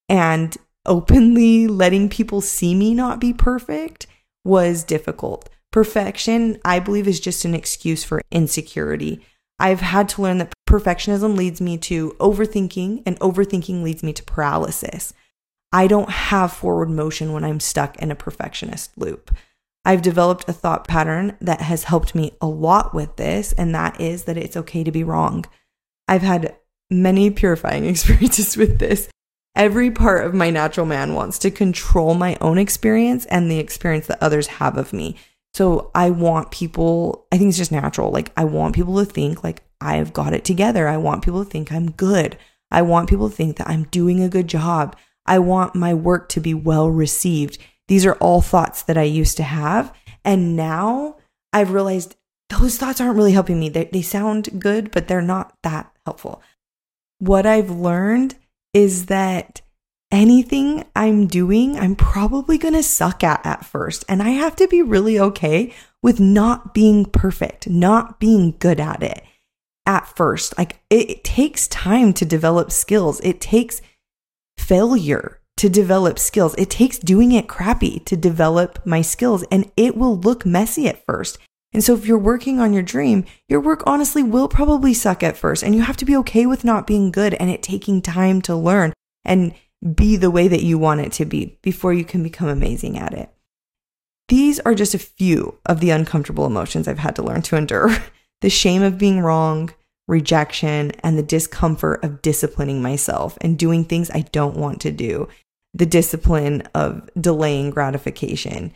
and 0.09 0.55
openly 0.85 1.67
letting 1.67 2.09
people 2.09 2.41
see 2.41 2.75
me 2.75 2.93
not 2.93 3.19
be 3.19 3.33
perfect 3.33 4.07
was 4.43 4.83
difficult. 4.83 5.49
Perfection, 5.71 6.59
I 6.63 6.79
believe, 6.79 7.07
is 7.07 7.19
just 7.19 7.43
an 7.45 7.53
excuse 7.53 8.03
for 8.03 8.21
insecurity. 8.31 9.25
I've 9.59 9.81
had 9.81 10.09
to 10.09 10.21
learn 10.21 10.37
that 10.37 10.53
perfectionism 10.69 11.37
leads 11.37 11.59
me 11.61 11.77
to 11.79 12.11
overthinking, 12.19 13.03
and 13.05 13.19
overthinking 13.19 13.83
leads 13.83 14.03
me 14.03 14.13
to 14.13 14.23
paralysis. 14.23 15.13
I 15.71 15.87
don't 15.87 16.09
have 16.09 16.53
forward 16.53 16.89
motion 16.89 17.33
when 17.33 17.43
I'm 17.43 17.59
stuck 17.59 17.97
in 17.97 18.11
a 18.11 18.15
perfectionist 18.15 18.97
loop. 18.97 19.35
I've 19.83 20.01
developed 20.01 20.47
a 20.47 20.53
thought 20.53 20.87
pattern 20.87 21.37
that 21.41 21.61
has 21.61 21.83
helped 21.83 22.15
me 22.15 22.31
a 22.41 22.47
lot 22.47 22.93
with 22.93 23.17
this, 23.17 23.53
and 23.53 23.73
that 23.75 23.99
is 23.99 24.23
that 24.23 24.37
it's 24.37 24.57
okay 24.57 24.83
to 24.83 24.91
be 24.91 25.03
wrong. 25.03 25.45
I've 26.07 26.21
had 26.21 26.55
many 26.89 27.29
purifying 27.29 27.85
experiences 27.89 28.57
with 28.57 28.79
this. 28.79 29.09
Every 29.55 29.89
part 29.89 30.25
of 30.25 30.33
my 30.33 30.49
natural 30.49 30.85
man 30.85 31.13
wants 31.13 31.39
to 31.39 31.51
control 31.51 32.13
my 32.13 32.37
own 32.41 32.57
experience 32.57 33.25
and 33.27 33.49
the 33.49 33.59
experience 33.59 34.07
that 34.07 34.21
others 34.21 34.47
have 34.47 34.77
of 34.77 34.91
me. 34.91 35.15
So 35.53 35.91
I 35.95 36.09
want 36.09 36.51
people, 36.51 37.25
I 37.31 37.37
think 37.37 37.49
it's 37.49 37.57
just 37.57 37.71
natural. 37.71 38.11
Like, 38.11 38.33
I 38.35 38.43
want 38.43 38.75
people 38.75 38.97
to 38.97 39.05
think 39.05 39.43
like 39.43 39.63
I've 39.79 40.11
got 40.11 40.33
it 40.33 40.43
together. 40.43 40.87
I 40.87 40.97
want 40.97 41.23
people 41.23 41.43
to 41.43 41.49
think 41.49 41.71
I'm 41.71 41.91
good. 41.91 42.37
I 42.69 42.81
want 42.81 43.09
people 43.09 43.29
to 43.29 43.35
think 43.35 43.55
that 43.57 43.69
I'm 43.69 43.85
doing 43.85 44.21
a 44.21 44.29
good 44.29 44.47
job. 44.47 44.97
I 45.25 45.39
want 45.39 45.73
my 45.73 45.93
work 45.93 46.27
to 46.29 46.41
be 46.41 46.53
well 46.53 46.89
received. 46.89 47.57
These 47.87 48.05
are 48.05 48.15
all 48.15 48.41
thoughts 48.41 48.81
that 48.83 48.97
I 48.97 49.03
used 49.03 49.37
to 49.37 49.43
have. 49.43 49.93
And 50.25 50.57
now 50.57 51.17
I've 51.53 51.71
realized 51.71 52.15
those 52.49 52.77
thoughts 52.77 52.99
aren't 52.99 53.15
really 53.15 53.31
helping 53.31 53.59
me. 53.59 53.69
They, 53.69 53.85
they 53.85 54.01
sound 54.01 54.59
good, 54.59 54.91
but 54.91 55.07
they're 55.07 55.21
not 55.21 55.55
that 55.63 55.91
helpful. 56.05 56.41
What 57.19 57.45
I've 57.45 57.69
learned 57.69 58.35
is 58.75 59.05
that 59.05 59.61
anything 60.11 60.83
I'm 60.95 61.27
doing, 61.27 61.79
I'm 61.79 61.95
probably 61.95 62.57
going 62.57 62.73
to 62.73 62.83
suck 62.83 63.23
at 63.23 63.43
at 63.45 63.65
first. 63.65 64.03
And 64.09 64.21
I 64.21 64.31
have 64.31 64.55
to 64.57 64.67
be 64.67 64.81
really 64.81 65.17
okay 65.17 65.73
with 66.03 66.19
not 66.19 66.73
being 66.73 67.05
perfect, 67.05 67.69
not 67.69 68.19
being 68.19 68.53
good 68.59 68.81
at 68.81 69.01
it 69.01 69.23
at 69.85 70.07
first. 70.07 70.57
Like 70.57 70.81
it, 70.89 71.09
it 71.09 71.23
takes 71.23 71.69
time 71.69 72.13
to 72.13 72.25
develop 72.25 72.69
skills, 72.69 73.21
it 73.21 73.39
takes 73.39 73.81
failure 74.57 75.39
to 75.57 75.69
develop 75.69 76.19
skills, 76.19 76.53
it 76.57 76.69
takes 76.69 76.97
doing 76.97 77.31
it 77.31 77.47
crappy 77.47 77.99
to 77.99 78.17
develop 78.17 78.85
my 78.85 79.01
skills, 79.01 79.45
and 79.49 79.71
it 79.77 79.95
will 79.95 80.17
look 80.17 80.45
messy 80.45 80.87
at 80.87 81.05
first. 81.05 81.37
And 81.75 81.83
so, 81.83 81.93
if 81.93 82.05
you're 82.05 82.17
working 82.17 82.61
on 82.61 82.71
your 82.71 82.81
dream, 82.81 83.25
your 83.49 83.59
work 83.59 83.83
honestly 83.85 84.23
will 84.23 84.47
probably 84.47 84.93
suck 84.93 85.21
at 85.21 85.35
first, 85.35 85.61
and 85.61 85.75
you 85.75 85.81
have 85.81 85.97
to 85.97 86.05
be 86.05 86.15
okay 86.15 86.45
with 86.45 86.63
not 86.63 86.87
being 86.87 87.11
good 87.11 87.33
and 87.33 87.49
it 87.49 87.61
taking 87.61 88.01
time 88.01 88.41
to 88.43 88.55
learn. 88.55 88.93
And 89.25 89.53
be 89.93 90.15
the 90.15 90.31
way 90.31 90.47
that 90.47 90.63
you 90.63 90.77
want 90.77 91.01
it 91.01 91.11
to 91.11 91.25
be 91.25 91.59
before 91.61 91.91
you 91.91 92.05
can 92.05 92.23
become 92.23 92.47
amazing 92.47 92.97
at 92.97 93.13
it. 93.13 93.29
These 94.29 94.61
are 94.61 94.73
just 94.73 94.93
a 94.93 94.99
few 94.99 95.59
of 95.65 95.81
the 95.81 95.89
uncomfortable 95.89 96.45
emotions 96.45 96.87
I've 96.87 96.99
had 96.99 97.17
to 97.17 97.23
learn 97.23 97.41
to 97.41 97.57
endure 97.57 97.93
the 98.41 98.49
shame 98.49 98.81
of 98.81 98.97
being 98.97 99.19
wrong, 99.19 99.73
rejection, 100.07 100.91
and 101.03 101.17
the 101.17 101.23
discomfort 101.23 102.01
of 102.05 102.21
disciplining 102.21 102.81
myself 102.81 103.37
and 103.41 103.59
doing 103.59 103.83
things 103.83 104.09
I 104.11 104.21
don't 104.21 104.55
want 104.55 104.79
to 104.83 104.91
do, 104.91 105.27
the 105.73 105.85
discipline 105.85 106.61
of 106.73 107.09
delaying 107.19 107.71
gratification. 107.71 108.71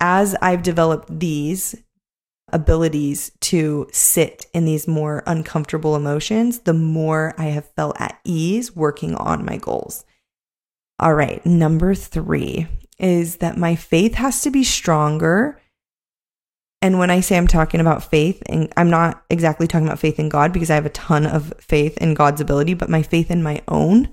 As 0.00 0.34
I've 0.40 0.62
developed 0.62 1.20
these 1.20 1.76
abilities 2.52 3.32
to 3.40 3.88
sit 3.92 4.46
in 4.52 4.64
these 4.64 4.86
more 4.86 5.22
uncomfortable 5.26 5.96
emotions, 5.96 6.60
the 6.60 6.74
more 6.74 7.34
I 7.38 7.46
have 7.46 7.68
felt 7.74 8.00
at 8.00 8.18
ease 8.24 8.76
working 8.76 9.14
on 9.14 9.44
my 9.44 9.56
goals. 9.56 10.04
All 10.98 11.14
right, 11.14 11.44
number 11.44 11.94
three 11.94 12.68
is 12.98 13.36
that 13.36 13.56
my 13.56 13.74
faith 13.74 14.14
has 14.14 14.42
to 14.42 14.50
be 14.50 14.62
stronger. 14.62 15.60
And 16.80 16.98
when 16.98 17.10
I 17.10 17.20
say 17.20 17.36
I'm 17.36 17.48
talking 17.48 17.80
about 17.80 18.04
faith, 18.04 18.42
and 18.46 18.72
I'm 18.76 18.90
not 18.90 19.24
exactly 19.30 19.66
talking 19.66 19.86
about 19.86 19.98
faith 19.98 20.18
in 20.18 20.28
God 20.28 20.52
because 20.52 20.70
I 20.70 20.74
have 20.74 20.86
a 20.86 20.90
ton 20.90 21.26
of 21.26 21.54
faith 21.58 21.96
in 21.98 22.14
God's 22.14 22.40
ability, 22.40 22.74
but 22.74 22.90
my 22.90 23.02
faith 23.02 23.30
in 23.30 23.42
my 23.42 23.62
own 23.68 24.08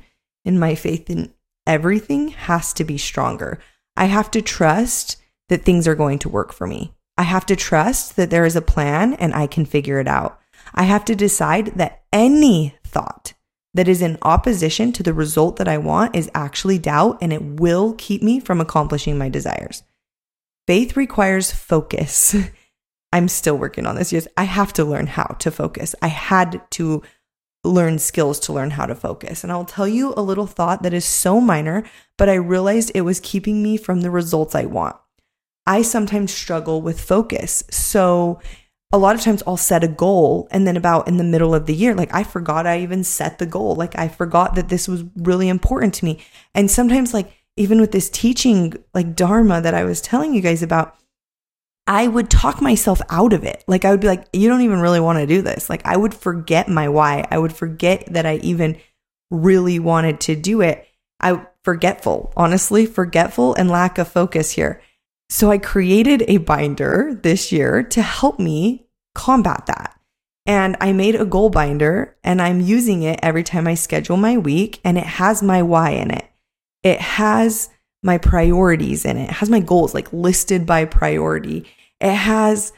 and 0.46 0.60
my 0.60 0.76
faith 0.76 1.10
in 1.10 1.34
everything 1.68 2.30
has 2.30 2.74
to 2.74 2.84
be 2.84 2.98
stronger. 2.98 3.60
I 3.96 4.06
have 4.06 4.32
to 4.32 4.42
trust 4.42 5.18
that 5.50 5.64
things 5.64 5.88
are 5.88 5.96
going 5.96 6.20
to 6.20 6.30
work 6.30 6.54
for 6.54 6.66
me. 6.66 6.94
I 7.20 7.24
have 7.24 7.46
to 7.48 7.56
trust 7.58 8.16
that 8.16 8.30
there 8.30 8.46
is 8.46 8.56
a 8.56 8.62
plan 8.62 9.14
and 9.16 9.34
I 9.34 9.46
can 9.46 9.66
figure 9.66 10.00
it 10.00 10.08
out. 10.08 10.40
I 10.74 10.84
have 10.84 11.04
to 11.04 11.16
decide 11.16 11.74
that 11.76 12.04
any 12.14 12.76
thought 12.86 13.34
that 13.74 13.90
is 13.90 14.02
in 14.02 14.18
opposition 14.22 14.94
to 14.94 15.04
the 15.04 15.14
result 15.14 15.58
that 15.58 15.68
I 15.68 15.80
want 15.80 16.16
is 16.16 16.32
actually 16.34 16.80
doubt 16.80 17.18
and 17.22 17.34
it 17.34 17.44
will 17.44 17.94
keep 17.98 18.24
me 18.24 18.40
from 18.40 18.62
accomplishing 18.62 19.18
my 19.18 19.28
desires. 19.28 19.84
Faith 20.66 20.96
requires 20.96 21.52
focus. 21.52 22.38
I'm 23.12 23.28
still 23.28 23.58
working 23.58 23.86
on 23.86 23.98
this. 23.98 24.14
Yes, 24.14 24.26
I 24.38 24.46
have 24.46 24.72
to 24.74 24.86
learn 24.86 25.08
how 25.08 25.36
to 25.40 25.52
focus. 25.52 25.96
I 26.02 26.08
had 26.08 26.62
to 26.72 27.04
learn 27.66 28.00
skills 28.00 28.40
to 28.42 28.54
learn 28.54 28.72
how 28.72 28.86
to 28.86 28.96
focus. 28.96 29.44
And 29.44 29.52
I'll 29.52 29.66
tell 29.66 29.90
you 29.90 30.14
a 30.16 30.22
little 30.22 30.48
thought 30.48 30.84
that 30.84 30.94
is 30.94 31.04
so 31.04 31.42
minor, 31.42 31.84
but 32.18 32.30
I 32.30 32.36
realized 32.36 32.94
it 32.96 33.02
was 33.02 33.20
keeping 33.20 33.62
me 33.62 33.76
from 33.76 34.00
the 34.00 34.10
results 34.10 34.56
I 34.56 34.64
want. 34.64 34.96
I 35.70 35.84
sometimes 35.84 36.34
struggle 36.34 36.82
with 36.82 37.00
focus. 37.00 37.64
So 37.70 38.40
a 38.92 38.98
lot 38.98 39.16
of 39.16 39.22
times 39.22 39.44
I'll 39.46 39.56
set 39.56 39.84
a 39.84 39.88
goal 39.88 40.48
and 40.50 40.66
then 40.66 40.76
about 40.76 41.08
in 41.08 41.18
the 41.18 41.24
middle 41.24 41.54
of 41.54 41.68
the 41.68 41.76
year, 41.76 41.94
like 41.94 42.12
I 42.12 42.24
forgot 42.24 42.66
I 42.66 42.80
even 42.80 43.04
set 43.04 43.38
the 43.38 43.46
goal. 43.46 43.76
Like 43.76 43.96
I 43.96 44.08
forgot 44.08 44.56
that 44.56 44.70
this 44.70 44.88
was 44.88 45.04
really 45.16 45.48
important 45.48 45.94
to 45.96 46.06
me. 46.06 46.26
And 46.56 46.72
sometimes, 46.72 47.14
like, 47.14 47.32
even 47.56 47.80
with 47.80 47.92
this 47.92 48.10
teaching, 48.10 48.74
like 48.96 49.16
Dharma 49.16 49.62
that 49.62 49.76
I 49.76 49.84
was 49.84 50.02
telling 50.02 50.34
you 50.34 50.42
guys 50.42 50.64
about, 50.64 50.96
I 51.86 52.08
would 52.08 52.32
talk 52.32 52.64
myself 52.64 53.00
out 53.12 53.32
of 53.32 53.44
it. 53.44 53.64
Like 53.68 53.86
I 53.86 53.92
would 53.92 54.00
be 54.00 54.08
like, 54.08 54.26
you 54.34 54.50
don't 54.50 54.62
even 54.62 54.80
really 54.80 55.00
want 55.00 55.20
to 55.20 55.28
do 55.28 55.44
this. 55.44 55.70
Like 55.70 55.86
I 55.86 55.98
would 55.98 56.16
forget 56.16 56.68
my 56.68 56.90
why. 56.90 57.28
I 57.30 57.38
would 57.38 57.54
forget 57.54 58.12
that 58.12 58.26
I 58.26 58.38
even 58.38 58.80
really 59.30 59.78
wanted 59.78 60.20
to 60.22 60.36
do 60.36 60.62
it. 60.62 60.88
I 61.20 61.46
forgetful, 61.64 62.34
honestly, 62.36 62.88
forgetful 62.88 63.54
and 63.54 63.70
lack 63.70 64.00
of 64.00 64.08
focus 64.08 64.50
here. 64.52 64.82
So 65.30 65.52
I 65.52 65.58
created 65.58 66.24
a 66.28 66.38
binder 66.38 67.20
this 67.22 67.52
year 67.52 67.84
to 67.84 68.02
help 68.02 68.40
me 68.40 68.88
combat 69.14 69.66
that. 69.68 70.00
And 70.46 70.76
I 70.82 70.94
made 70.94 71.16
a 71.16 71.26
goal 71.26 71.50
binder 71.50 72.18
and 72.24 72.42
I'm 72.42 72.60
using 72.60 73.04
it 73.04 73.20
every 73.22 73.44
time 73.44 73.68
I 73.68 73.76
schedule 73.76 74.18
my 74.18 74.38
week 74.38 74.80
and 74.84 74.98
it 74.98 75.06
has 75.06 75.44
my 75.44 75.62
why 75.62 75.92
in 75.92 76.10
it. 76.10 76.26
It 76.82 77.00
has 77.00 77.70
my 78.02 78.18
priorities 78.18 79.06
in 79.06 79.18
it. 79.18 79.30
It 79.30 79.36
has 79.36 79.50
my 79.50 79.60
goals 79.60 79.94
like 79.94 80.12
listed 80.12 80.66
by 80.66 80.86
priority. 80.86 81.66
It 82.00 82.16
has 82.16 82.74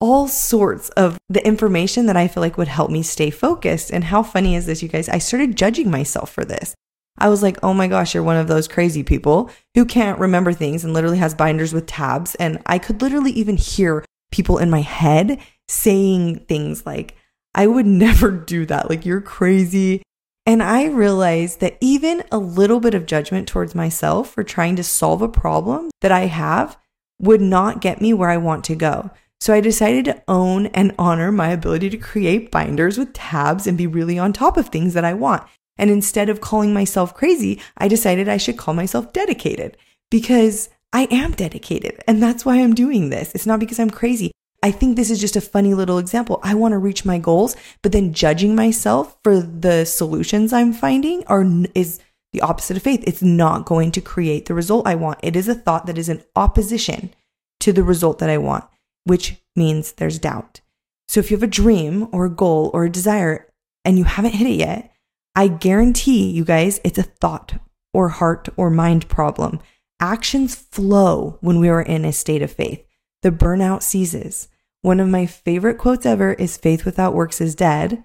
all 0.00 0.28
sorts 0.28 0.90
of 0.90 1.18
the 1.28 1.44
information 1.44 2.06
that 2.06 2.16
I 2.16 2.28
feel 2.28 2.42
like 2.42 2.58
would 2.58 2.68
help 2.68 2.90
me 2.90 3.02
stay 3.02 3.30
focused. 3.30 3.90
And 3.90 4.04
how 4.04 4.22
funny 4.22 4.54
is 4.54 4.66
this, 4.66 4.82
you 4.82 4.88
guys? 4.88 5.08
I 5.08 5.18
started 5.18 5.56
judging 5.56 5.90
myself 5.90 6.30
for 6.30 6.44
this. 6.44 6.74
I 7.18 7.28
was 7.28 7.42
like, 7.42 7.58
oh 7.62 7.72
my 7.72 7.88
gosh, 7.88 8.14
you're 8.14 8.22
one 8.22 8.36
of 8.36 8.48
those 8.48 8.68
crazy 8.68 9.02
people 9.02 9.50
who 9.74 9.84
can't 9.84 10.18
remember 10.18 10.52
things 10.52 10.84
and 10.84 10.92
literally 10.92 11.18
has 11.18 11.34
binders 11.34 11.72
with 11.72 11.86
tabs. 11.86 12.34
And 12.36 12.62
I 12.66 12.78
could 12.78 13.00
literally 13.00 13.32
even 13.32 13.56
hear 13.56 14.04
people 14.30 14.58
in 14.58 14.70
my 14.70 14.82
head 14.82 15.40
saying 15.68 16.40
things 16.40 16.84
like, 16.84 17.16
I 17.54 17.66
would 17.66 17.86
never 18.04 18.30
do 18.30 18.66
that. 18.66 18.90
Like, 18.90 19.06
you're 19.06 19.20
crazy. 19.20 20.02
And 20.44 20.62
I 20.62 20.84
realized 20.84 21.60
that 21.60 21.76
even 21.80 22.22
a 22.30 22.38
little 22.38 22.78
bit 22.78 22.94
of 22.94 23.06
judgment 23.06 23.48
towards 23.48 23.74
myself 23.74 24.30
for 24.30 24.44
trying 24.44 24.76
to 24.76 24.84
solve 24.84 25.20
a 25.20 25.28
problem 25.28 25.90
that 26.02 26.12
I 26.12 26.26
have 26.26 26.78
would 27.20 27.40
not 27.40 27.80
get 27.80 28.00
me 28.00 28.12
where 28.12 28.30
I 28.30 28.36
want 28.36 28.62
to 28.64 28.76
go. 28.76 29.10
So 29.40 29.52
I 29.52 29.60
decided 29.60 30.04
to 30.06 30.22
own 30.28 30.66
and 30.66 30.94
honor 30.98 31.30
my 31.30 31.48
ability 31.50 31.90
to 31.90 31.96
create 31.96 32.50
binders 32.50 32.96
with 32.96 33.12
tabs 33.12 33.66
and 33.66 33.76
be 33.76 33.86
really 33.86 34.18
on 34.18 34.32
top 34.32 34.56
of 34.56 34.68
things 34.68 34.94
that 34.94 35.04
I 35.04 35.14
want. 35.14 35.42
And 35.78 35.90
instead 35.90 36.28
of 36.28 36.40
calling 36.40 36.72
myself 36.72 37.14
crazy, 37.14 37.60
I 37.76 37.88
decided 37.88 38.28
I 38.28 38.36
should 38.36 38.56
call 38.56 38.74
myself 38.74 39.12
dedicated 39.12 39.76
because 40.10 40.68
I 40.92 41.06
am 41.10 41.32
dedicated. 41.32 42.02
And 42.08 42.22
that's 42.22 42.44
why 42.44 42.56
I'm 42.56 42.74
doing 42.74 43.10
this. 43.10 43.34
It's 43.34 43.46
not 43.46 43.60
because 43.60 43.78
I'm 43.78 43.90
crazy. 43.90 44.32
I 44.62 44.70
think 44.70 44.96
this 44.96 45.10
is 45.10 45.20
just 45.20 45.36
a 45.36 45.40
funny 45.40 45.74
little 45.74 45.98
example. 45.98 46.40
I 46.42 46.54
want 46.54 46.72
to 46.72 46.78
reach 46.78 47.04
my 47.04 47.18
goals, 47.18 47.56
but 47.82 47.92
then 47.92 48.12
judging 48.12 48.54
myself 48.54 49.16
for 49.22 49.40
the 49.40 49.84
solutions 49.84 50.52
I'm 50.52 50.72
finding 50.72 51.24
are 51.26 51.44
is 51.74 52.00
the 52.32 52.40
opposite 52.40 52.76
of 52.76 52.82
faith. 52.82 53.04
It's 53.06 53.22
not 53.22 53.66
going 53.66 53.92
to 53.92 54.00
create 54.00 54.46
the 54.46 54.54
result 54.54 54.86
I 54.86 54.94
want. 54.94 55.20
It 55.22 55.36
is 55.36 55.48
a 55.48 55.54
thought 55.54 55.86
that 55.86 55.98
is 55.98 56.08
in 56.08 56.24
opposition 56.34 57.14
to 57.60 57.72
the 57.72 57.84
result 57.84 58.18
that 58.18 58.30
I 58.30 58.38
want, 58.38 58.64
which 59.04 59.36
means 59.54 59.92
there's 59.92 60.18
doubt. 60.18 60.60
So 61.08 61.20
if 61.20 61.30
you 61.30 61.36
have 61.36 61.44
a 61.44 61.46
dream 61.46 62.08
or 62.12 62.24
a 62.24 62.30
goal 62.30 62.70
or 62.74 62.84
a 62.84 62.90
desire 62.90 63.46
and 63.84 63.98
you 63.98 64.04
haven't 64.04 64.34
hit 64.34 64.48
it 64.48 64.56
yet, 64.56 64.92
I 65.36 65.48
guarantee 65.48 66.30
you 66.30 66.46
guys 66.46 66.80
it's 66.82 66.98
a 66.98 67.02
thought 67.02 67.60
or 67.92 68.08
heart 68.08 68.48
or 68.56 68.70
mind 68.70 69.06
problem. 69.06 69.60
Actions 70.00 70.54
flow 70.54 71.36
when 71.42 71.60
we 71.60 71.68
are 71.68 71.82
in 71.82 72.06
a 72.06 72.12
state 72.12 72.40
of 72.40 72.50
faith. 72.50 72.82
The 73.22 73.30
burnout 73.30 73.82
ceases. 73.82 74.48
One 74.80 74.98
of 74.98 75.08
my 75.08 75.26
favorite 75.26 75.76
quotes 75.78 76.06
ever 76.06 76.32
is 76.32 76.56
faith 76.56 76.86
without 76.86 77.14
works 77.14 77.40
is 77.40 77.54
dead. 77.54 78.02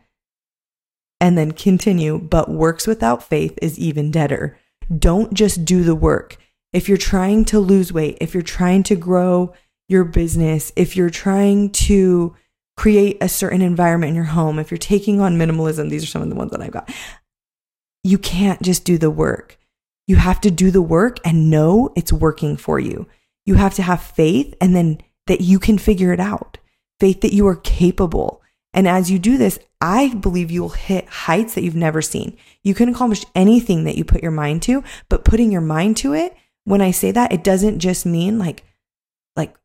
And 1.22 1.38
then 1.38 1.52
continue, 1.52 2.20
but 2.20 2.50
works 2.50 2.86
without 2.86 3.24
faith 3.24 3.58
is 3.62 3.80
even 3.80 4.12
deader. 4.12 4.58
Don't 4.96 5.34
just 5.34 5.63
do 5.63 5.84
the 5.84 5.96
work. 5.96 6.38
If 6.74 6.89
you're 6.89 6.98
trying 6.98 7.46
to 7.46 7.60
lose 7.60 7.94
weight, 7.94 8.17
if 8.20 8.34
you're 8.34 8.44
trying 8.44 8.84
to 8.84 8.96
grow 8.96 9.54
your 9.88 10.04
business, 10.04 10.74
if 10.76 10.98
you're 10.98 11.10
trying 11.10 11.70
to 11.72 12.36
create 12.78 13.17
a 13.22 13.30
certain 13.30 13.62
environment 13.62 14.10
in 14.10 14.15
your 14.15 14.24
home, 14.26 14.58
if 14.58 14.72
you're 14.72 14.78
taking 14.78 15.22
on 15.22 15.38
minimalism, 15.38 15.89
these 15.89 16.04
are 16.04 16.08
some 16.08 16.22
of 16.22 16.30
the 16.30 16.36
ones 16.36 16.52
that 16.52 16.62
I've 16.62 16.72
got 16.72 16.89
you 18.04 18.18
can't 18.18 18.62
just 18.62 18.84
do 18.84 18.98
the 18.98 19.12
work. 19.12 19.58
You 20.08 20.16
have 20.18 20.42
to 20.42 20.52
do 20.52 20.72
the 20.72 20.82
work 20.82 21.20
and 21.24 21.50
know 21.50 21.92
it's 21.96 22.12
working 22.12 22.58
for 22.58 22.80
you. 22.80 23.08
You 23.46 23.56
have 23.56 23.74
to 23.76 23.84
have 23.84 24.02
faith 24.02 24.56
and 24.60 24.76
then 24.76 25.00
that 25.28 25.42
you 25.42 25.60
can 25.60 25.78
figure 25.78 26.12
it 26.12 26.20
out, 26.20 26.58
faith 27.00 27.22
that 27.22 27.34
you 27.34 27.48
are 27.48 27.56
capable. 27.56 28.42
And 28.74 28.88
as 28.88 29.12
you 29.12 29.20
do 29.20 29.38
this, 29.38 29.60
I 29.80 30.14
believe 30.14 30.52
you'll 30.52 30.70
hit 30.70 31.08
heights 31.08 31.56
that 31.56 31.64
you've 31.64 31.76
never 31.76 32.02
seen. 32.02 32.38
You 32.64 32.74
can 32.74 32.90
accomplish 32.90 33.26
anything 33.36 33.84
that 33.84 33.98
you 33.98 34.04
put 34.04 34.22
your 34.22 34.32
mind 34.32 34.62
to, 34.64 34.84
but 35.10 35.26
putting 35.26 35.52
your 35.52 35.62
mind 35.62 35.98
to 35.98 36.14
it, 36.14 36.36
when 36.64 36.82
I 36.82 36.92
say 36.92 37.12
that, 37.12 37.32
it 37.32 37.44
doesn't 37.44 37.80
just 37.80 38.06
mean 38.06 38.38
like, 38.38 38.64
like, 39.36 39.56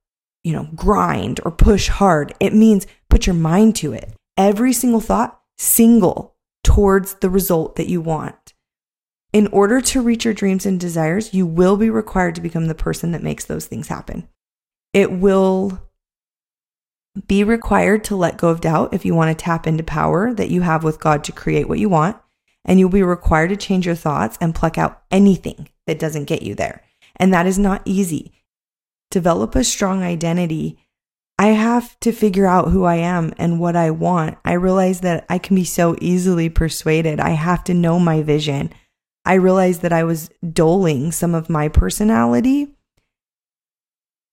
you 0.44 0.52
know, 0.52 0.68
grind 0.74 1.40
or 1.44 1.50
push 1.50 1.88
hard. 1.88 2.34
It 2.40 2.54
means 2.54 2.86
put 3.10 3.26
your 3.26 3.34
mind 3.34 3.76
to 3.76 3.92
it. 3.92 4.12
Every 4.36 4.72
single 4.72 5.00
thought, 5.00 5.40
single 5.58 6.35
towards 6.66 7.14
the 7.14 7.30
result 7.30 7.76
that 7.76 7.88
you 7.88 8.00
want. 8.00 8.52
In 9.32 9.46
order 9.48 9.80
to 9.80 10.02
reach 10.02 10.24
your 10.24 10.34
dreams 10.34 10.66
and 10.66 10.80
desires, 10.80 11.32
you 11.32 11.46
will 11.46 11.76
be 11.76 11.88
required 11.88 12.34
to 12.34 12.40
become 12.40 12.66
the 12.66 12.74
person 12.74 13.12
that 13.12 13.22
makes 13.22 13.44
those 13.44 13.66
things 13.66 13.86
happen. 13.86 14.28
It 14.92 15.12
will 15.12 15.80
be 17.28 17.44
required 17.44 18.02
to 18.04 18.16
let 18.16 18.36
go 18.36 18.48
of 18.48 18.60
doubt 18.60 18.92
if 18.92 19.04
you 19.04 19.14
want 19.14 19.30
to 19.30 19.44
tap 19.44 19.68
into 19.68 19.84
power 19.84 20.34
that 20.34 20.50
you 20.50 20.62
have 20.62 20.82
with 20.82 20.98
God 20.98 21.22
to 21.24 21.32
create 21.32 21.68
what 21.68 21.78
you 21.78 21.88
want. 21.88 22.16
And 22.64 22.80
you'll 22.80 22.88
be 22.88 23.04
required 23.04 23.50
to 23.50 23.56
change 23.56 23.86
your 23.86 23.94
thoughts 23.94 24.36
and 24.40 24.52
pluck 24.52 24.76
out 24.76 25.02
anything 25.12 25.68
that 25.86 26.00
doesn't 26.00 26.24
get 26.24 26.42
you 26.42 26.56
there. 26.56 26.82
And 27.14 27.32
that 27.32 27.46
is 27.46 27.60
not 27.60 27.82
easy. 27.84 28.32
Develop 29.12 29.54
a 29.54 29.62
strong 29.62 30.02
identity 30.02 30.78
I 31.46 31.50
have 31.50 31.96
to 32.00 32.10
figure 32.10 32.44
out 32.44 32.72
who 32.72 32.82
I 32.82 32.96
am 32.96 33.32
and 33.38 33.60
what 33.60 33.76
I 33.76 33.92
want. 33.92 34.36
I 34.44 34.54
realize 34.54 35.02
that 35.02 35.24
I 35.28 35.38
can 35.38 35.54
be 35.54 35.62
so 35.62 35.94
easily 36.00 36.48
persuaded. 36.48 37.20
I 37.20 37.30
have 37.30 37.62
to 37.64 37.72
know 37.72 38.00
my 38.00 38.20
vision. 38.20 38.72
I 39.24 39.34
realized 39.34 39.82
that 39.82 39.92
I 39.92 40.02
was 40.02 40.28
doling 40.52 41.12
some 41.12 41.36
of 41.36 41.48
my 41.48 41.68
personality, 41.68 42.74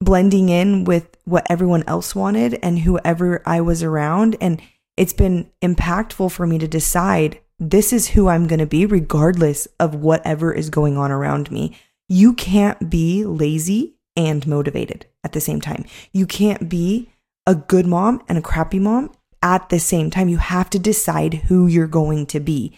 blending 0.01 0.49
in 0.49 0.85
with 0.85 1.15
what 1.25 1.45
everyone 1.51 1.83
else 1.85 2.15
wanted 2.15 2.57
and 2.63 2.79
whoever 2.79 3.43
I 3.45 3.61
was 3.61 3.83
around. 3.83 4.35
And 4.41 4.59
it's 4.97 5.13
been 5.13 5.51
impactful 5.61 6.31
for 6.31 6.47
me 6.47 6.57
to 6.57 6.67
decide 6.67 7.39
this 7.59 7.93
is 7.93 8.07
who 8.07 8.27
I'm 8.27 8.47
going 8.47 8.57
to 8.57 8.65
be, 8.65 8.87
regardless 8.87 9.67
of 9.79 9.93
whatever 9.93 10.51
is 10.51 10.71
going 10.71 10.97
on 10.97 11.11
around 11.11 11.51
me. 11.51 11.77
You 12.09 12.33
can't 12.33 12.89
be 12.89 13.23
lazy 13.23 13.92
and 14.15 14.45
motivated 14.47 15.05
at 15.23 15.33
the 15.33 15.41
same 15.41 15.61
time. 15.61 15.85
You 16.11 16.25
can't 16.25 16.69
be 16.69 17.09
a 17.45 17.55
good 17.55 17.85
mom 17.85 18.23
and 18.27 18.37
a 18.37 18.41
crappy 18.41 18.79
mom 18.79 19.11
at 19.41 19.69
the 19.69 19.79
same 19.79 20.09
time. 20.09 20.29
You 20.29 20.37
have 20.37 20.69
to 20.71 20.79
decide 20.79 21.33
who 21.33 21.67
you're 21.67 21.87
going 21.87 22.25
to 22.27 22.39
be. 22.39 22.77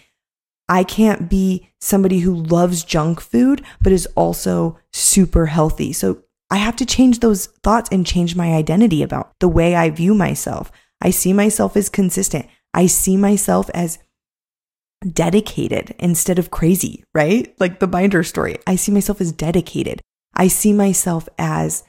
I 0.68 0.84
can't 0.84 1.30
be 1.30 1.70
somebody 1.80 2.20
who 2.20 2.34
loves 2.34 2.84
junk 2.84 3.22
food, 3.22 3.64
but 3.82 3.94
is 3.94 4.08
also 4.16 4.80
super 4.92 5.46
healthy. 5.46 5.94
So 5.94 6.24
I 6.50 6.58
have 6.58 6.76
to 6.78 6.86
change 6.86 7.20
those 7.20 7.48
thoughts 7.64 7.90
and 7.92 8.06
change 8.06 8.36
my 8.36 8.54
identity 8.54 9.04
about 9.04 9.32
the 9.40 9.48
way 9.48 9.76
I 9.76 9.90
view 9.92 10.16
myself. 10.16 10.72
I 11.02 11.12
see 11.12 11.34
myself 11.34 11.78
as 11.78 11.90
consistent. 11.90 12.48
I 12.74 12.88
see 12.88 13.18
myself 13.18 13.70
as 13.74 14.00
dedicated 15.06 15.94
instead 16.00 16.40
of 16.40 16.50
crazy, 16.50 17.04
right? 17.14 17.54
Like 17.60 17.80
the 17.80 17.88
binder 17.88 18.24
story. 18.24 18.58
I 18.66 18.76
see 18.76 18.92
myself 18.92 19.22
as 19.22 19.32
dedicated. 19.32 20.02
I 20.36 20.48
see 20.48 20.74
myself 20.74 21.30
as 21.38 21.84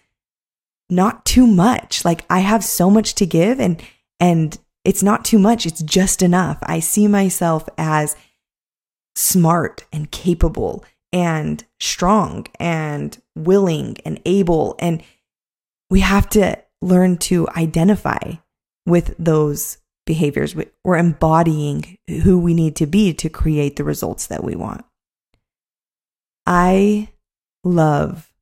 not 0.88 1.24
too 1.24 1.46
much. 1.46 2.04
Like 2.04 2.24
I 2.30 2.40
have 2.40 2.64
so 2.64 2.90
much 2.90 3.14
to 3.16 3.26
give 3.26 3.60
and 3.60 3.82
and 4.20 4.58
it's 4.84 5.02
not 5.02 5.24
too 5.24 5.38
much, 5.38 5.66
it's 5.66 5.82
just 5.82 6.22
enough. 6.22 6.58
I 6.62 6.80
see 6.80 7.08
myself 7.08 7.68
as 7.76 8.14
smart 9.16 9.84
and 9.92 10.10
capable 10.10 10.84
and 11.12 11.64
strong 11.80 12.46
and 12.60 13.20
willing 13.34 13.96
and 14.04 14.20
able 14.24 14.76
and 14.78 15.02
we 15.90 16.00
have 16.00 16.28
to 16.30 16.58
learn 16.82 17.16
to 17.16 17.48
identify 17.56 18.34
with 18.86 19.14
those 19.18 19.78
behaviors. 20.04 20.54
We're 20.84 20.96
embodying 20.96 21.98
who 22.22 22.38
we 22.38 22.54
need 22.54 22.76
to 22.76 22.86
be 22.86 23.12
to 23.14 23.28
create 23.28 23.76
the 23.76 23.84
results 23.84 24.26
that 24.28 24.44
we 24.44 24.54
want. 24.54 24.84
I 26.46 27.08
love 27.64 28.32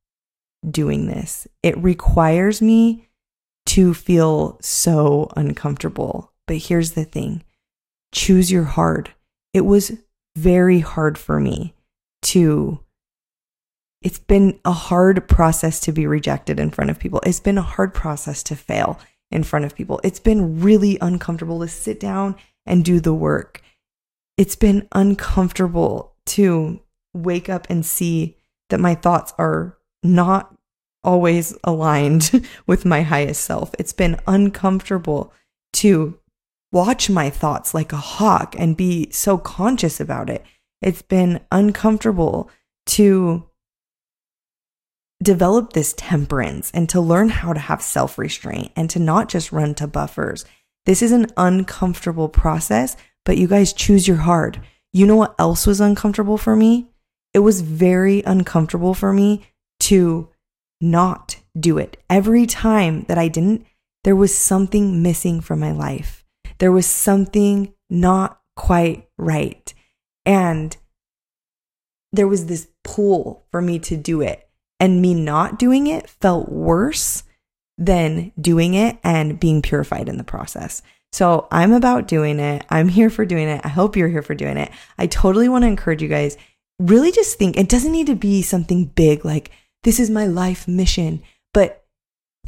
doing 0.69 1.07
this. 1.07 1.47
It 1.63 1.77
requires 1.77 2.61
me 2.61 3.07
to 3.67 3.93
feel 3.93 4.57
so 4.61 5.31
uncomfortable. 5.35 6.31
But 6.47 6.57
here's 6.57 6.91
the 6.91 7.05
thing 7.05 7.43
choose 8.13 8.51
your 8.51 8.63
hard. 8.63 9.11
It 9.53 9.65
was 9.65 9.97
very 10.35 10.79
hard 10.79 11.17
for 11.17 11.39
me 11.39 11.73
to 12.23 12.79
it's 14.01 14.19
been 14.19 14.59
a 14.63 14.71
hard 14.71 15.27
process 15.27 15.79
to 15.81 15.91
be 15.91 16.05
rejected 16.05 16.59
in 16.59 16.69
front 16.69 16.91
of 16.91 16.99
people. 16.99 17.19
It's 17.25 17.39
been 17.39 17.57
a 17.57 17.63
hard 17.63 17.91
process 17.91 18.43
to 18.43 18.55
fail 18.55 18.99
in 19.31 19.43
front 19.43 19.65
of 19.65 19.75
people. 19.75 19.99
It's 20.03 20.19
been 20.19 20.61
really 20.61 20.99
uncomfortable 21.01 21.59
to 21.61 21.67
sit 21.67 21.99
down 21.99 22.35
and 22.67 22.85
do 22.85 22.99
the 22.99 23.15
work. 23.15 23.63
It's 24.37 24.55
been 24.55 24.87
uncomfortable 24.91 26.13
to 26.27 26.81
wake 27.15 27.49
up 27.49 27.65
and 27.67 27.83
see 27.83 28.37
that 28.69 28.79
my 28.79 28.93
thoughts 28.93 29.33
are 29.39 29.75
not 30.03 30.54
always 31.05 31.55
aligned 31.63 32.45
with 32.67 32.85
my 32.85 33.01
highest 33.03 33.43
self. 33.43 33.73
It's 33.79 33.93
been 33.93 34.19
uncomfortable 34.27 35.33
to 35.73 36.19
watch 36.71 37.09
my 37.09 37.29
thoughts 37.29 37.73
like 37.73 37.93
a 37.93 37.97
hawk 37.97 38.55
and 38.57 38.75
be 38.75 39.09
so 39.11 39.37
conscious 39.37 39.99
about 39.99 40.29
it. 40.29 40.43
It's 40.81 41.01
been 41.01 41.39
uncomfortable 41.51 42.49
to 42.87 43.47
develop 45.23 45.73
this 45.73 45.93
temperance 45.97 46.71
and 46.73 46.89
to 46.89 46.99
learn 46.99 47.29
how 47.29 47.53
to 47.53 47.59
have 47.59 47.81
self 47.81 48.17
restraint 48.17 48.71
and 48.75 48.89
to 48.89 48.99
not 48.99 49.29
just 49.29 49.51
run 49.51 49.73
to 49.75 49.87
buffers. 49.87 50.45
This 50.85 51.01
is 51.01 51.11
an 51.11 51.27
uncomfortable 51.37 52.29
process, 52.29 52.95
but 53.23 53.37
you 53.37 53.47
guys 53.47 53.73
choose 53.73 54.07
your 54.07 54.17
hard. 54.17 54.61
You 54.93 55.07
know 55.07 55.15
what 55.15 55.35
else 55.39 55.65
was 55.65 55.81
uncomfortable 55.81 56.37
for 56.37 56.55
me? 56.55 56.89
It 57.33 57.39
was 57.39 57.61
very 57.61 58.21
uncomfortable 58.23 58.93
for 58.93 59.11
me 59.11 59.47
to 59.81 60.29
not 60.81 61.37
do 61.59 61.77
it. 61.77 61.97
Every 62.09 62.45
time 62.45 63.03
that 63.03 63.17
I 63.17 63.27
didn't, 63.27 63.65
there 64.03 64.15
was 64.15 64.35
something 64.35 65.01
missing 65.01 65.41
from 65.41 65.59
my 65.59 65.71
life. 65.71 66.23
There 66.59 66.71
was 66.71 66.85
something 66.85 67.73
not 67.89 68.39
quite 68.55 69.07
right. 69.17 69.73
And 70.25 70.75
there 72.11 72.27
was 72.27 72.45
this 72.45 72.67
pull 72.83 73.45
for 73.51 73.61
me 73.61 73.79
to 73.79 73.97
do 73.97 74.21
it 74.21 74.47
and 74.79 75.01
me 75.01 75.13
not 75.13 75.59
doing 75.59 75.87
it 75.87 76.09
felt 76.09 76.49
worse 76.49 77.23
than 77.77 78.31
doing 78.39 78.73
it 78.73 78.97
and 79.03 79.39
being 79.39 79.61
purified 79.61 80.07
in 80.07 80.17
the 80.17 80.23
process. 80.23 80.81
So 81.11 81.47
I'm 81.51 81.73
about 81.73 82.07
doing 82.07 82.39
it. 82.39 82.65
I'm 82.69 82.89
here 82.89 83.09
for 83.09 83.25
doing 83.25 83.47
it. 83.47 83.61
I 83.63 83.69
hope 83.69 83.95
you're 83.95 84.09
here 84.09 84.21
for 84.21 84.35
doing 84.35 84.57
it. 84.57 84.71
I 84.97 85.07
totally 85.07 85.49
want 85.49 85.63
to 85.63 85.67
encourage 85.67 86.01
you 86.01 86.07
guys. 86.07 86.37
Really 86.79 87.11
just 87.11 87.37
think 87.37 87.57
it 87.57 87.69
doesn't 87.69 87.91
need 87.91 88.07
to 88.07 88.15
be 88.15 88.41
something 88.41 88.85
big 88.85 89.23
like 89.23 89.51
this 89.85 89.99
is 89.99 90.09
my 90.09 90.25
life 90.25 90.67
mission, 90.67 91.21
but 91.53 91.85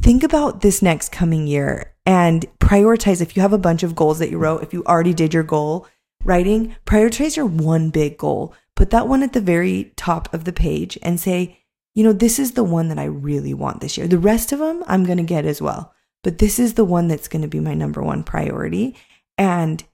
think 0.02 0.24
about 0.24 0.60
this 0.60 0.82
next 0.82 1.12
coming 1.12 1.46
year 1.46 1.94
and 2.04 2.44
prioritize 2.58 3.20
if 3.20 3.36
you 3.36 3.42
have 3.42 3.52
a 3.52 3.58
bunch 3.58 3.84
of 3.84 3.94
goals 3.94 4.18
that 4.18 4.28
you 4.28 4.38
wrote, 4.38 4.64
if 4.64 4.72
you 4.72 4.84
already 4.84 5.14
did 5.14 5.32
your 5.32 5.44
goal 5.44 5.86
writing, 6.24 6.74
prioritize 6.84 7.36
your 7.36 7.46
one 7.46 7.90
big 7.90 8.18
goal. 8.18 8.52
Put 8.74 8.90
that 8.90 9.06
one 9.06 9.22
at 9.22 9.34
the 9.34 9.40
very 9.40 9.92
top 9.94 10.32
of 10.34 10.44
the 10.44 10.52
page 10.52 10.98
and 11.00 11.20
say, 11.20 11.60
you 11.94 12.02
know, 12.02 12.12
this 12.12 12.40
is 12.40 12.52
the 12.52 12.64
one 12.64 12.88
that 12.88 12.98
I 12.98 13.04
really 13.04 13.54
want 13.54 13.80
this 13.80 13.96
year. 13.96 14.08
The 14.08 14.18
rest 14.18 14.50
of 14.50 14.58
them 14.58 14.82
I'm 14.88 15.04
going 15.04 15.18
to 15.18 15.24
get 15.24 15.44
as 15.44 15.62
well. 15.62 15.94
But 16.24 16.38
this 16.38 16.58
is 16.58 16.74
the 16.74 16.84
one 16.84 17.06
that's 17.06 17.28
going 17.28 17.42
to 17.42 17.48
be 17.48 17.60
my 17.60 17.74
number 17.74 18.02
one 18.02 18.24
priority. 18.24 18.96
And 19.36 19.84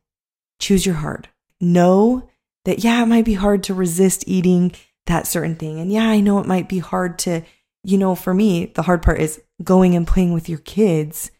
choose 0.58 0.86
your 0.86 0.96
heart. 0.96 1.28
Know 1.60 2.30
that, 2.64 2.82
yeah, 2.82 3.02
it 3.02 3.06
might 3.06 3.26
be 3.26 3.34
hard 3.34 3.62
to 3.64 3.74
resist 3.74 4.24
eating 4.26 4.72
that 5.06 5.26
certain 5.26 5.56
thing. 5.56 5.78
And 5.80 5.92
yeah, 5.92 6.08
I 6.08 6.20
know 6.20 6.38
it 6.38 6.46
might 6.46 6.68
be 6.68 6.78
hard 6.78 7.18
to, 7.20 7.42
you 7.82 7.98
know, 7.98 8.14
for 8.14 8.32
me, 8.32 8.66
the 8.66 8.82
hard 8.82 9.02
part 9.02 9.20
is 9.20 9.42
going 9.62 9.94
and 9.94 10.06
playing 10.06 10.32
with 10.32 10.48
your 10.48 10.58
kids 10.58 11.30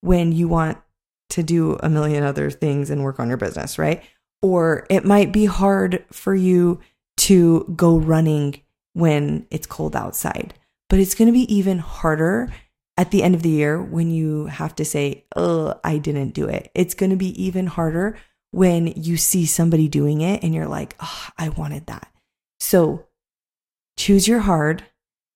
when 0.00 0.32
you 0.32 0.48
want 0.48 0.78
to 1.30 1.42
do 1.42 1.76
a 1.82 1.88
million 1.88 2.22
other 2.22 2.50
things 2.50 2.90
and 2.90 3.02
work 3.02 3.18
on 3.18 3.28
your 3.28 3.36
business, 3.36 3.78
right? 3.78 4.02
Or 4.42 4.86
it 4.90 5.04
might 5.04 5.32
be 5.32 5.46
hard 5.46 6.04
for 6.12 6.34
you 6.34 6.80
to 7.16 7.72
go 7.76 7.96
running 7.96 8.60
when 8.92 9.46
it's 9.50 9.66
cold 9.66 9.96
outside. 9.96 10.54
But 10.90 10.98
it's 10.98 11.14
going 11.14 11.26
to 11.26 11.32
be 11.32 11.52
even 11.54 11.78
harder 11.78 12.52
at 12.96 13.10
the 13.10 13.22
end 13.22 13.34
of 13.34 13.42
the 13.42 13.50
year 13.50 13.82
when 13.82 14.10
you 14.10 14.46
have 14.46 14.74
to 14.76 14.84
say, 14.84 15.24
oh, 15.34 15.80
I 15.82 15.98
didn't 15.98 16.30
do 16.30 16.46
it. 16.46 16.70
It's 16.74 16.94
going 16.94 17.10
to 17.10 17.16
be 17.16 17.42
even 17.42 17.66
harder 17.66 18.16
when 18.50 18.86
you 18.88 19.16
see 19.16 19.46
somebody 19.46 19.88
doing 19.88 20.20
it 20.20 20.44
and 20.44 20.54
you're 20.54 20.68
like, 20.68 20.94
oh, 21.00 21.28
I 21.36 21.48
wanted 21.48 21.86
that. 21.86 22.08
So 22.64 23.04
choose 23.98 24.26
your 24.26 24.40
hard, 24.40 24.84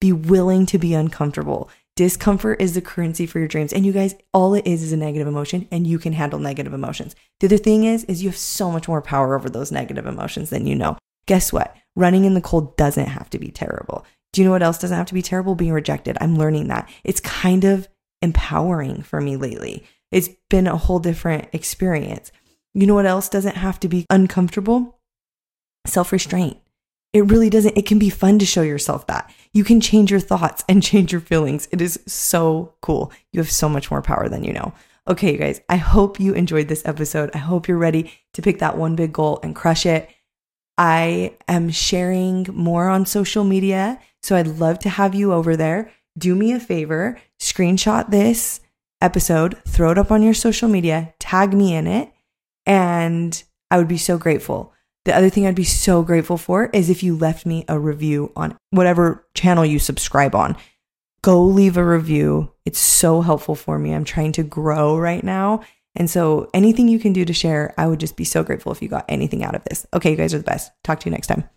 be 0.01 0.15
willing 0.15 0.65
to 0.65 0.79
be 0.79 0.95
uncomfortable. 0.95 1.69
Discomfort 1.95 2.59
is 2.59 2.73
the 2.73 2.81
currency 2.81 3.27
for 3.27 3.39
your 3.39 3.49
dreams. 3.49 3.71
And 3.71 3.85
you 3.85 3.93
guys, 3.93 4.15
all 4.33 4.55
it 4.55 4.67
is 4.67 4.83
is 4.83 4.93
a 4.93 4.97
negative 4.97 5.29
emotion 5.29 5.69
and 5.71 5.87
you 5.87 5.99
can 5.99 6.15
handle 6.15 6.39
negative 6.39 6.73
emotions. 6.73 7.15
The 7.41 7.49
other 7.49 7.59
thing 7.59 7.85
is, 7.85 8.05
is 8.05 8.23
you 8.23 8.31
have 8.31 8.39
so 8.39 8.71
much 8.71 8.89
more 8.89 9.03
power 9.03 9.37
over 9.37 9.51
those 9.51 9.71
negative 9.71 10.07
emotions 10.07 10.49
than 10.49 10.67
you 10.67 10.75
know. 10.75 10.97
Guess 11.27 11.53
what? 11.53 11.77
Running 11.95 12.25
in 12.25 12.33
the 12.33 12.41
cold 12.41 12.79
doesn't 12.79 13.09
have 13.09 13.29
to 13.31 13.39
be 13.39 13.51
terrible. 13.51 14.07
Do 14.33 14.41
you 14.41 14.47
know 14.47 14.53
what 14.53 14.63
else 14.63 14.79
doesn't 14.79 14.97
have 14.97 15.07
to 15.09 15.15
be 15.15 15.21
terrible? 15.21 15.55
Being 15.55 15.75
rejected. 15.75 16.17
I'm 16.23 16.39
learning 16.39 16.69
that. 16.69 16.89
It's 17.05 17.21
kind 17.21 17.65
of 17.65 17.89
empowering 18.23 19.03
for 19.03 19.21
me 19.21 19.37
lately. 19.37 19.85
It's 20.11 20.31
been 20.49 20.67
a 20.67 20.79
whole 20.79 20.99
different 20.99 21.49
experience. 21.53 22.33
You 22.73 22.87
know 22.87 22.95
what 22.95 23.05
else 23.05 23.29
doesn't 23.29 23.57
have 23.57 23.79
to 23.81 23.89
be 23.89 24.07
uncomfortable? 24.09 24.99
Self 25.87 26.11
restraint. 26.11 26.57
It 27.13 27.23
really 27.31 27.51
doesn't. 27.51 27.77
It 27.77 27.87
can 27.87 27.99
be 27.99 28.11
fun 28.11 28.39
to 28.39 28.47
show 28.47 28.63
yourself 28.63 29.07
that. 29.07 29.33
You 29.53 29.65
can 29.65 29.81
change 29.81 30.11
your 30.11 30.21
thoughts 30.21 30.65
and 30.69 30.83
change 30.91 31.13
your 31.13 31.21
feelings. 31.21 31.69
It 31.73 31.81
is 31.81 31.99
so 32.07 32.75
cool. 32.83 33.13
You 33.33 33.41
have 33.41 33.51
so 33.51 33.69
much 33.69 33.91
more 33.91 34.03
power 34.03 34.29
than 34.29 34.45
you 34.45 34.53
know. 34.53 34.73
Okay, 35.07 35.33
you 35.33 35.39
guys, 35.39 35.63
I 35.71 35.77
hope 35.77 36.21
you 36.21 36.35
enjoyed 36.35 36.69
this 36.69 36.85
episode. 36.85 37.31
I 37.33 37.39
hope 37.39 37.67
you're 37.67 37.79
ready 37.79 38.13
to 38.35 38.43
pick 38.43 38.59
that 38.59 38.77
one 38.77 38.95
big 38.95 39.13
goal 39.13 39.41
and 39.43 39.57
crush 39.57 39.87
it. 39.87 40.11
I 40.77 41.35
am 41.49 41.71
sharing 41.71 42.47
more 42.53 42.89
on 42.89 43.07
social 43.07 43.43
media. 43.43 43.99
So 44.23 44.37
I'd 44.37 44.47
love 44.47 44.79
to 44.81 44.91
have 44.91 45.15
you 45.15 45.33
over 45.33 45.57
there. 45.57 45.91
Do 46.17 46.35
me 46.35 46.53
a 46.53 46.61
favor, 46.61 47.19
screenshot 47.41 48.11
this 48.11 48.61
episode, 49.01 49.57
throw 49.67 49.93
it 49.93 49.99
up 49.99 50.11
on 50.11 50.23
your 50.23 50.35
social 50.35 50.69
media, 50.69 51.15
tag 51.19 51.55
me 51.55 51.75
in 51.75 51.87
it, 51.87 52.13
and 52.67 53.43
I 53.71 53.79
would 53.79 53.89
be 53.89 53.99
so 53.99 54.19
grateful. 54.19 54.73
The 55.09 55.17
other 55.17 55.31
thing 55.31 55.47
I'd 55.47 55.55
be 55.55 55.65
so 55.65 56.03
grateful 56.03 56.37
for 56.37 56.67
is 56.67 56.91
if 56.91 57.03
you 57.03 57.17
left 57.17 57.47
me 57.47 57.65
a 57.67 57.79
review 57.79 58.31
on 58.37 58.55
whatever 58.71 59.27
channel 59.33 59.65
you 59.65 59.79
subscribe 59.79 60.35
on. 60.35 60.55
Go 61.23 61.43
leave 61.43 61.79
a 61.79 61.85
review. 61.85 62.53
It's 62.67 62.79
so 62.79 63.23
helpful 63.23 63.55
for 63.55 63.79
me. 63.79 63.95
I'm 63.95 64.05
trying 64.05 64.33
to 64.33 64.43
grow 64.43 64.99
right 64.99 65.25
now 65.25 65.63
and 65.99 66.09
so 66.09 66.49
anything 66.55 66.89
you 66.89 66.99
can 67.01 67.13
do 67.13 67.25
to 67.25 67.33
share, 67.33 67.75
I 67.77 67.87
would 67.87 68.01
just 68.01 68.17
be 68.17 68.25
so 68.25 68.45
grateful 68.45 68.71
if 68.71 68.81
you 68.81 68.89
got 68.89 69.05
anything 69.09 69.43
out 69.43 69.57
of 69.57 69.65
this. 69.65 69.85
Okay, 69.93 70.13
you 70.13 70.17
guys 70.17 70.33
are 70.33 70.39
the 70.39 70.45
best. 70.45 70.71
Talk 70.85 71.01
to 71.01 71.07
you 71.07 71.11
next 71.11 71.27
time. 71.27 71.49